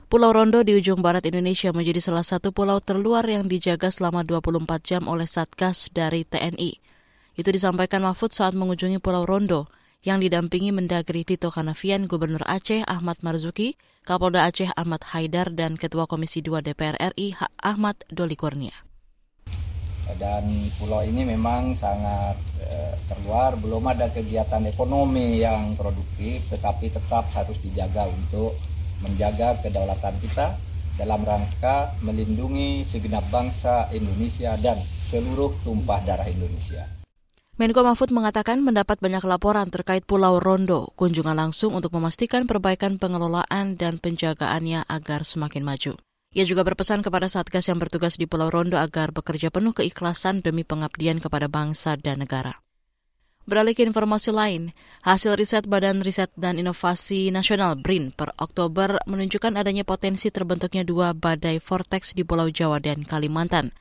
Pulau 0.08 0.32
Rondo 0.32 0.64
di 0.64 0.72
ujung 0.72 1.04
barat 1.04 1.28
Indonesia 1.28 1.76
menjadi 1.76 2.00
salah 2.00 2.24
satu 2.24 2.56
pulau 2.56 2.80
terluar 2.80 3.28
yang 3.28 3.52
dijaga 3.52 3.92
selama 3.92 4.24
24 4.24 4.64
jam 4.80 5.12
oleh 5.12 5.28
Satgas 5.28 5.92
dari 5.92 6.24
TNI. 6.24 6.80
Itu 7.36 7.52
disampaikan 7.52 8.00
Mahfud 8.00 8.32
saat 8.32 8.56
mengunjungi 8.56 9.04
Pulau 9.04 9.28
Rondo 9.28 9.68
yang 10.00 10.24
didampingi 10.24 10.72
Mendagri 10.72 11.28
Tito 11.28 11.52
Kanavian, 11.52 12.08
Gubernur 12.08 12.48
Aceh 12.48 12.88
Ahmad 12.88 13.20
Marzuki, 13.28 13.76
Kapolda 14.08 14.48
Aceh 14.48 14.72
Ahmad 14.80 15.04
Haidar, 15.12 15.52
dan 15.52 15.76
Ketua 15.76 16.08
Komisi 16.08 16.40
2 16.40 16.64
DPR 16.64 16.96
RI 17.12 17.36
Ahmad 17.60 18.00
Doli 18.08 18.40
Kurnia 18.40 18.93
dan 20.20 20.44
pulau 20.78 21.02
ini 21.02 21.24
memang 21.24 21.74
sangat 21.74 22.36
eh, 22.60 22.94
terluar 23.08 23.56
belum 23.58 23.84
ada 23.90 24.12
kegiatan 24.12 24.64
ekonomi 24.68 25.42
yang 25.42 25.74
produktif 25.80 26.44
tetapi 26.52 26.92
tetap 26.92 27.28
harus 27.32 27.56
dijaga 27.64 28.08
untuk 28.08 28.56
menjaga 29.04 29.60
kedaulatan 29.60 30.16
kita 30.24 30.56
dalam 30.96 31.26
rangka 31.26 31.98
melindungi 32.06 32.86
segenap 32.86 33.26
bangsa 33.34 33.90
Indonesia 33.92 34.54
dan 34.62 34.78
seluruh 35.10 35.54
tumpah 35.66 36.00
darah 36.06 36.30
Indonesia. 36.30 36.86
Menko 37.54 37.86
Mahfud 37.86 38.10
mengatakan 38.10 38.66
mendapat 38.66 38.98
banyak 38.98 39.22
laporan 39.30 39.70
terkait 39.70 40.10
Pulau 40.10 40.42
Rondo, 40.42 40.90
kunjungan 40.98 41.38
langsung 41.38 41.78
untuk 41.78 41.94
memastikan 41.94 42.50
perbaikan 42.50 42.98
pengelolaan 42.98 43.78
dan 43.78 44.02
penjagaannya 44.02 44.90
agar 44.90 45.22
semakin 45.22 45.62
maju. 45.62 45.94
Ia 46.34 46.50
juga 46.50 46.66
berpesan 46.66 47.06
kepada 47.06 47.30
Satgas 47.30 47.70
yang 47.70 47.78
bertugas 47.78 48.18
di 48.18 48.26
Pulau 48.26 48.50
Rondo 48.50 48.82
agar 48.82 49.14
bekerja 49.14 49.54
penuh 49.54 49.78
keikhlasan 49.78 50.42
demi 50.42 50.66
pengabdian 50.66 51.22
kepada 51.22 51.46
bangsa 51.46 51.94
dan 51.94 52.26
negara. 52.26 52.58
Beralih 53.44 53.76
ke 53.78 53.84
informasi 53.86 54.32
lain, 54.34 54.72
hasil 55.04 55.36
riset 55.36 55.68
Badan 55.68 56.00
Riset 56.02 56.32
dan 56.34 56.58
Inovasi 56.58 57.28
Nasional 57.30 57.76
BRIN 57.76 58.16
per 58.16 58.32
Oktober 58.40 58.98
menunjukkan 59.04 59.60
adanya 59.60 59.84
potensi 59.84 60.32
terbentuknya 60.32 60.88
dua 60.88 61.12
badai 61.12 61.60
vortex 61.60 62.16
di 62.16 62.24
Pulau 62.24 62.48
Jawa 62.50 62.80
dan 62.80 63.04
Kalimantan. 63.04 63.76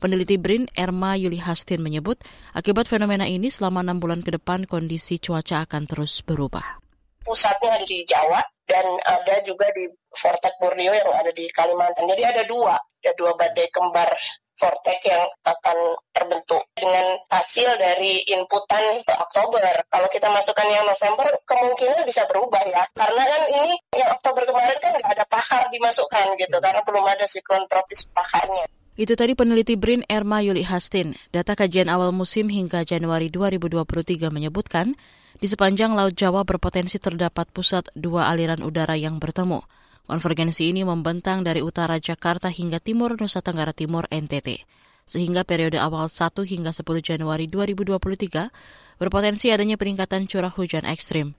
Peneliti 0.00 0.40
BRIN, 0.40 0.66
Erma 0.74 1.14
Yuli 1.14 1.38
Hastin 1.38 1.84
menyebut, 1.84 2.18
akibat 2.56 2.90
fenomena 2.90 3.28
ini 3.28 3.52
selama 3.52 3.84
enam 3.86 4.02
bulan 4.02 4.24
ke 4.24 4.34
depan 4.34 4.66
kondisi 4.66 5.22
cuaca 5.22 5.62
akan 5.68 5.86
terus 5.86 6.24
berubah. 6.24 6.82
Pusatnya 7.22 7.78
ada 7.78 7.86
di 7.86 8.02
Jawa, 8.02 8.42
dan 8.66 8.96
ada 9.04 9.44
juga 9.44 9.68
di 9.76 9.86
Vortex 10.12 10.54
Borneo 10.60 10.92
yang 10.92 11.10
ada 11.12 11.32
di 11.32 11.48
Kalimantan. 11.48 12.06
Jadi 12.06 12.22
ada 12.22 12.42
dua, 12.44 12.76
ada 12.76 13.12
dua 13.16 13.32
badai 13.34 13.68
kembar 13.72 14.12
Vortex 14.52 14.98
yang 15.08 15.24
akan 15.48 15.76
terbentuk 16.12 16.62
dengan 16.76 17.18
hasil 17.32 17.72
dari 17.80 18.20
inputan 18.28 19.00
Oktober. 19.08 19.64
Kalau 19.88 20.08
kita 20.12 20.28
masukkan 20.28 20.68
yang 20.68 20.84
November, 20.84 21.24
kemungkinan 21.48 22.04
bisa 22.04 22.28
berubah 22.28 22.60
ya. 22.68 22.84
Karena 22.92 23.22
kan 23.24 23.42
ini 23.48 23.72
yang 23.96 24.12
Oktober 24.12 24.44
kemarin 24.44 24.78
kan 24.78 24.92
nggak 25.00 25.12
ada 25.18 25.26
pahar 25.26 25.72
dimasukkan 25.72 26.36
gitu, 26.36 26.56
karena 26.60 26.84
belum 26.84 27.04
ada 27.08 27.24
siklon 27.24 27.64
tropis 27.66 28.06
paharnya. 28.12 28.68
Itu 28.92 29.16
tadi 29.16 29.32
peneliti 29.32 29.80
BRIN 29.80 30.04
Erma 30.04 30.44
Yuli 30.44 30.68
Hastin. 30.68 31.16
Data 31.32 31.56
kajian 31.56 31.88
awal 31.88 32.12
musim 32.12 32.52
hingga 32.52 32.84
Januari 32.84 33.32
2023 33.32 34.28
menyebutkan 34.28 34.92
di 35.40 35.48
sepanjang 35.48 35.96
Laut 35.96 36.12
Jawa 36.12 36.44
berpotensi 36.44 37.00
terdapat 37.00 37.48
pusat 37.50 37.88
dua 37.96 38.28
aliran 38.28 38.60
udara 38.60 38.92
yang 39.00 39.16
bertemu. 39.16 39.64
Konvergensi 40.06 40.68
ini 40.68 40.82
membentang 40.82 41.46
dari 41.46 41.62
utara 41.62 41.96
Jakarta 42.02 42.50
hingga 42.50 42.82
timur 42.82 43.14
Nusa 43.16 43.38
Tenggara 43.40 43.70
Timur 43.70 44.10
NTT. 44.10 44.66
Sehingga 45.02 45.42
periode 45.42 45.78
awal 45.78 46.10
1 46.10 46.42
hingga 46.46 46.70
10 46.74 46.84
Januari 47.02 47.46
2023 47.50 48.98
berpotensi 48.98 49.50
adanya 49.50 49.78
peningkatan 49.78 50.30
curah 50.30 50.52
hujan 50.54 50.86
ekstrim. 50.86 51.34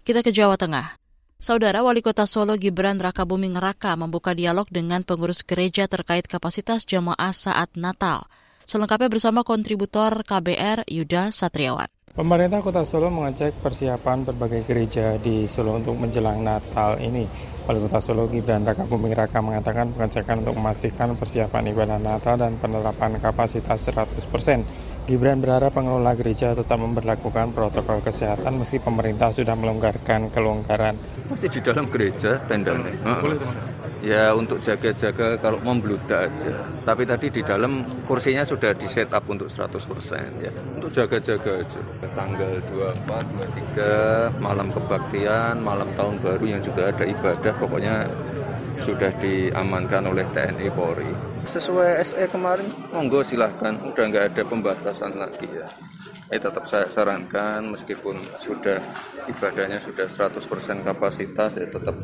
Kita 0.00 0.24
ke 0.24 0.32
Jawa 0.32 0.56
Tengah. 0.56 1.00
Saudara 1.40 1.80
Wali 1.80 2.04
Kota 2.04 2.28
Solo 2.28 2.60
Gibran 2.60 3.00
Rakabuming 3.00 3.56
Raka 3.56 3.96
membuka 3.96 4.36
dialog 4.36 4.68
dengan 4.68 5.00
pengurus 5.00 5.40
gereja 5.40 5.88
terkait 5.88 6.28
kapasitas 6.28 6.84
jemaah 6.84 7.32
saat 7.32 7.72
Natal. 7.80 8.28
Selengkapnya 8.68 9.08
bersama 9.08 9.40
kontributor 9.40 10.20
KBR 10.20 10.84
Yuda 10.84 11.32
Satriawan. 11.32 11.88
Pemerintah 12.12 12.60
Kota 12.60 12.84
Solo 12.84 13.08
mengecek 13.08 13.56
persiapan 13.64 14.28
berbagai 14.28 14.68
gereja 14.68 15.16
di 15.16 15.48
Solo 15.48 15.80
untuk 15.80 15.96
menjelang 15.96 16.44
Natal 16.44 17.00
ini. 17.00 17.24
Wali 17.70 17.86
Kota 17.86 18.02
Solo 18.02 18.26
Gibran 18.26 18.66
Raka 18.66 18.82
Buming 18.82 19.14
Raka 19.14 19.38
mengatakan 19.38 19.94
pengecekan 19.94 20.42
untuk 20.42 20.58
memastikan 20.58 21.14
persiapan 21.14 21.70
ibadah 21.70 22.02
Natal 22.02 22.34
dan 22.34 22.58
penerapan 22.58 23.22
kapasitas 23.22 23.86
100%. 23.86 25.06
Gibran 25.06 25.38
berharap 25.38 25.70
pengelola 25.70 26.18
gereja 26.18 26.50
tetap 26.50 26.82
memperlakukan 26.82 27.54
protokol 27.54 28.02
kesehatan 28.02 28.58
meski 28.58 28.82
pemerintah 28.82 29.30
sudah 29.30 29.54
melonggarkan 29.54 30.34
kelonggaran. 30.34 30.98
Masih 31.30 31.46
di 31.46 31.62
dalam 31.62 31.86
gereja 31.86 32.42
tendanya. 32.50 32.90
Boleh, 33.22 33.38
ya 34.00 34.32
untuk 34.32 34.60
jaga-jaga 34.64 35.36
kalau 35.38 35.60
membludak 35.60 36.32
aja. 36.32 36.54
Tapi 36.84 37.02
tadi 37.04 37.26
di 37.28 37.42
dalam 37.44 37.84
kursinya 38.08 38.42
sudah 38.44 38.72
di 38.74 38.88
set 38.88 39.12
up 39.12 39.24
untuk 39.28 39.48
100% 39.48 40.40
ya. 40.40 40.52
Untuk 40.76 40.90
jaga-jaga 40.90 41.60
aja. 41.60 41.80
Tanggal 42.16 42.60
24, 43.06 44.34
23 44.34 44.42
malam 44.42 44.68
kebaktian, 44.72 45.60
malam 45.60 45.88
tahun 45.94 46.16
baru 46.24 46.44
yang 46.44 46.62
juga 46.64 46.90
ada 46.90 47.04
ibadah 47.04 47.52
pokoknya 47.60 47.94
sudah 48.80 49.12
diamankan 49.20 50.08
oleh 50.08 50.24
TNI 50.32 50.68
Polri. 50.72 51.12
Sesuai 51.48 52.04
SE 52.04 52.24
kemarin, 52.28 52.68
monggo 52.92 53.24
silahkan, 53.24 53.72
udah 53.80 54.04
nggak 54.12 54.24
ada 54.34 54.42
pembatasan 54.44 55.16
lagi 55.16 55.48
ya. 55.48 55.64
Eh 56.30 56.38
tetap 56.38 56.62
saya 56.68 56.86
sarankan 56.86 57.74
meskipun 57.74 58.14
sudah 58.38 58.78
ibadahnya 59.26 59.82
sudah 59.82 60.06
100% 60.06 60.86
kapasitas 60.86 61.58
ya 61.58 61.66
tetap 61.66 61.96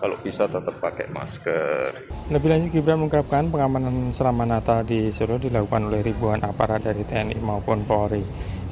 kalau 0.00 0.16
bisa 0.24 0.48
tetap 0.48 0.72
pakai 0.80 1.10
masker. 1.12 2.08
Lebih 2.32 2.48
lanjut 2.48 2.70
Gibran 2.72 2.96
mengungkapkan 3.02 3.52
pengamanan 3.52 4.08
selama 4.08 4.48
Natal 4.48 4.86
di 4.88 5.12
Solo 5.12 5.36
dilakukan 5.36 5.92
oleh 5.92 6.00
ribuan 6.00 6.40
aparat 6.40 6.86
dari 6.88 7.04
TNI 7.04 7.36
maupun 7.44 7.84
Polri. 7.84 8.24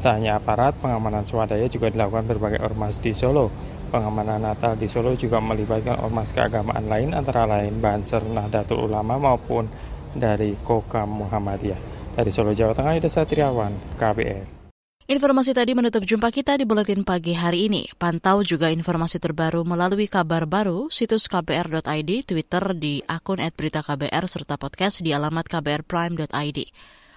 Tak 0.02 0.18
hanya 0.18 0.40
aparat, 0.40 0.74
pengamanan 0.82 1.22
swadaya 1.22 1.68
juga 1.70 1.86
dilakukan 1.86 2.26
berbagai 2.26 2.58
ormas 2.64 2.98
di 2.98 3.14
Solo. 3.14 3.52
Pengamanan 3.92 4.40
Natal 4.40 4.74
di 4.74 4.88
Solo 4.88 5.12
juga 5.14 5.38
melibatkan 5.38 6.00
ormas 6.00 6.32
keagamaan 6.32 6.88
lain 6.88 7.12
antara 7.12 7.44
lain 7.44 7.78
Banser 7.78 8.24
Nahdlatul 8.24 8.88
Ulama 8.88 9.20
maupun 9.20 9.68
dari 10.16 10.56
Kokam 10.60 11.24
Muhammadiyah. 11.24 11.80
Dari 12.12 12.28
Solo, 12.28 12.52
Jawa 12.52 12.76
Tengah, 12.76 13.00
Yuda 13.00 13.08
Satriawan, 13.08 13.72
KBR. 13.96 14.62
Informasi 15.02 15.50
tadi 15.50 15.74
menutup 15.74 16.06
jumpa 16.06 16.30
kita 16.30 16.54
di 16.54 16.64
Buletin 16.64 17.02
Pagi 17.02 17.34
hari 17.34 17.66
ini. 17.66 17.90
Pantau 17.98 18.40
juga 18.46 18.70
informasi 18.70 19.18
terbaru 19.18 19.66
melalui 19.66 20.06
kabar 20.06 20.46
baru, 20.46 20.88
situs 20.88 21.26
kbr.id, 21.26 22.10
Twitter 22.22 22.64
di 22.78 23.02
akun 23.04 23.42
@beritaKBR 23.42 24.24
serta 24.30 24.54
podcast 24.56 25.02
di 25.02 25.10
alamat 25.10 25.50
kbrprime.id. 25.50 26.58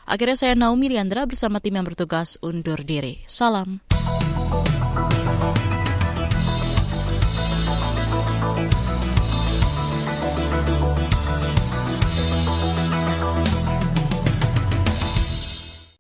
Akhirnya 0.06 0.38
saya 0.38 0.54
Naomi 0.58 0.92
Liandra 0.92 1.30
bersama 1.30 1.62
tim 1.62 1.78
yang 1.78 1.86
bertugas 1.86 2.42
undur 2.42 2.82
diri. 2.82 3.22
Salam. 3.30 3.95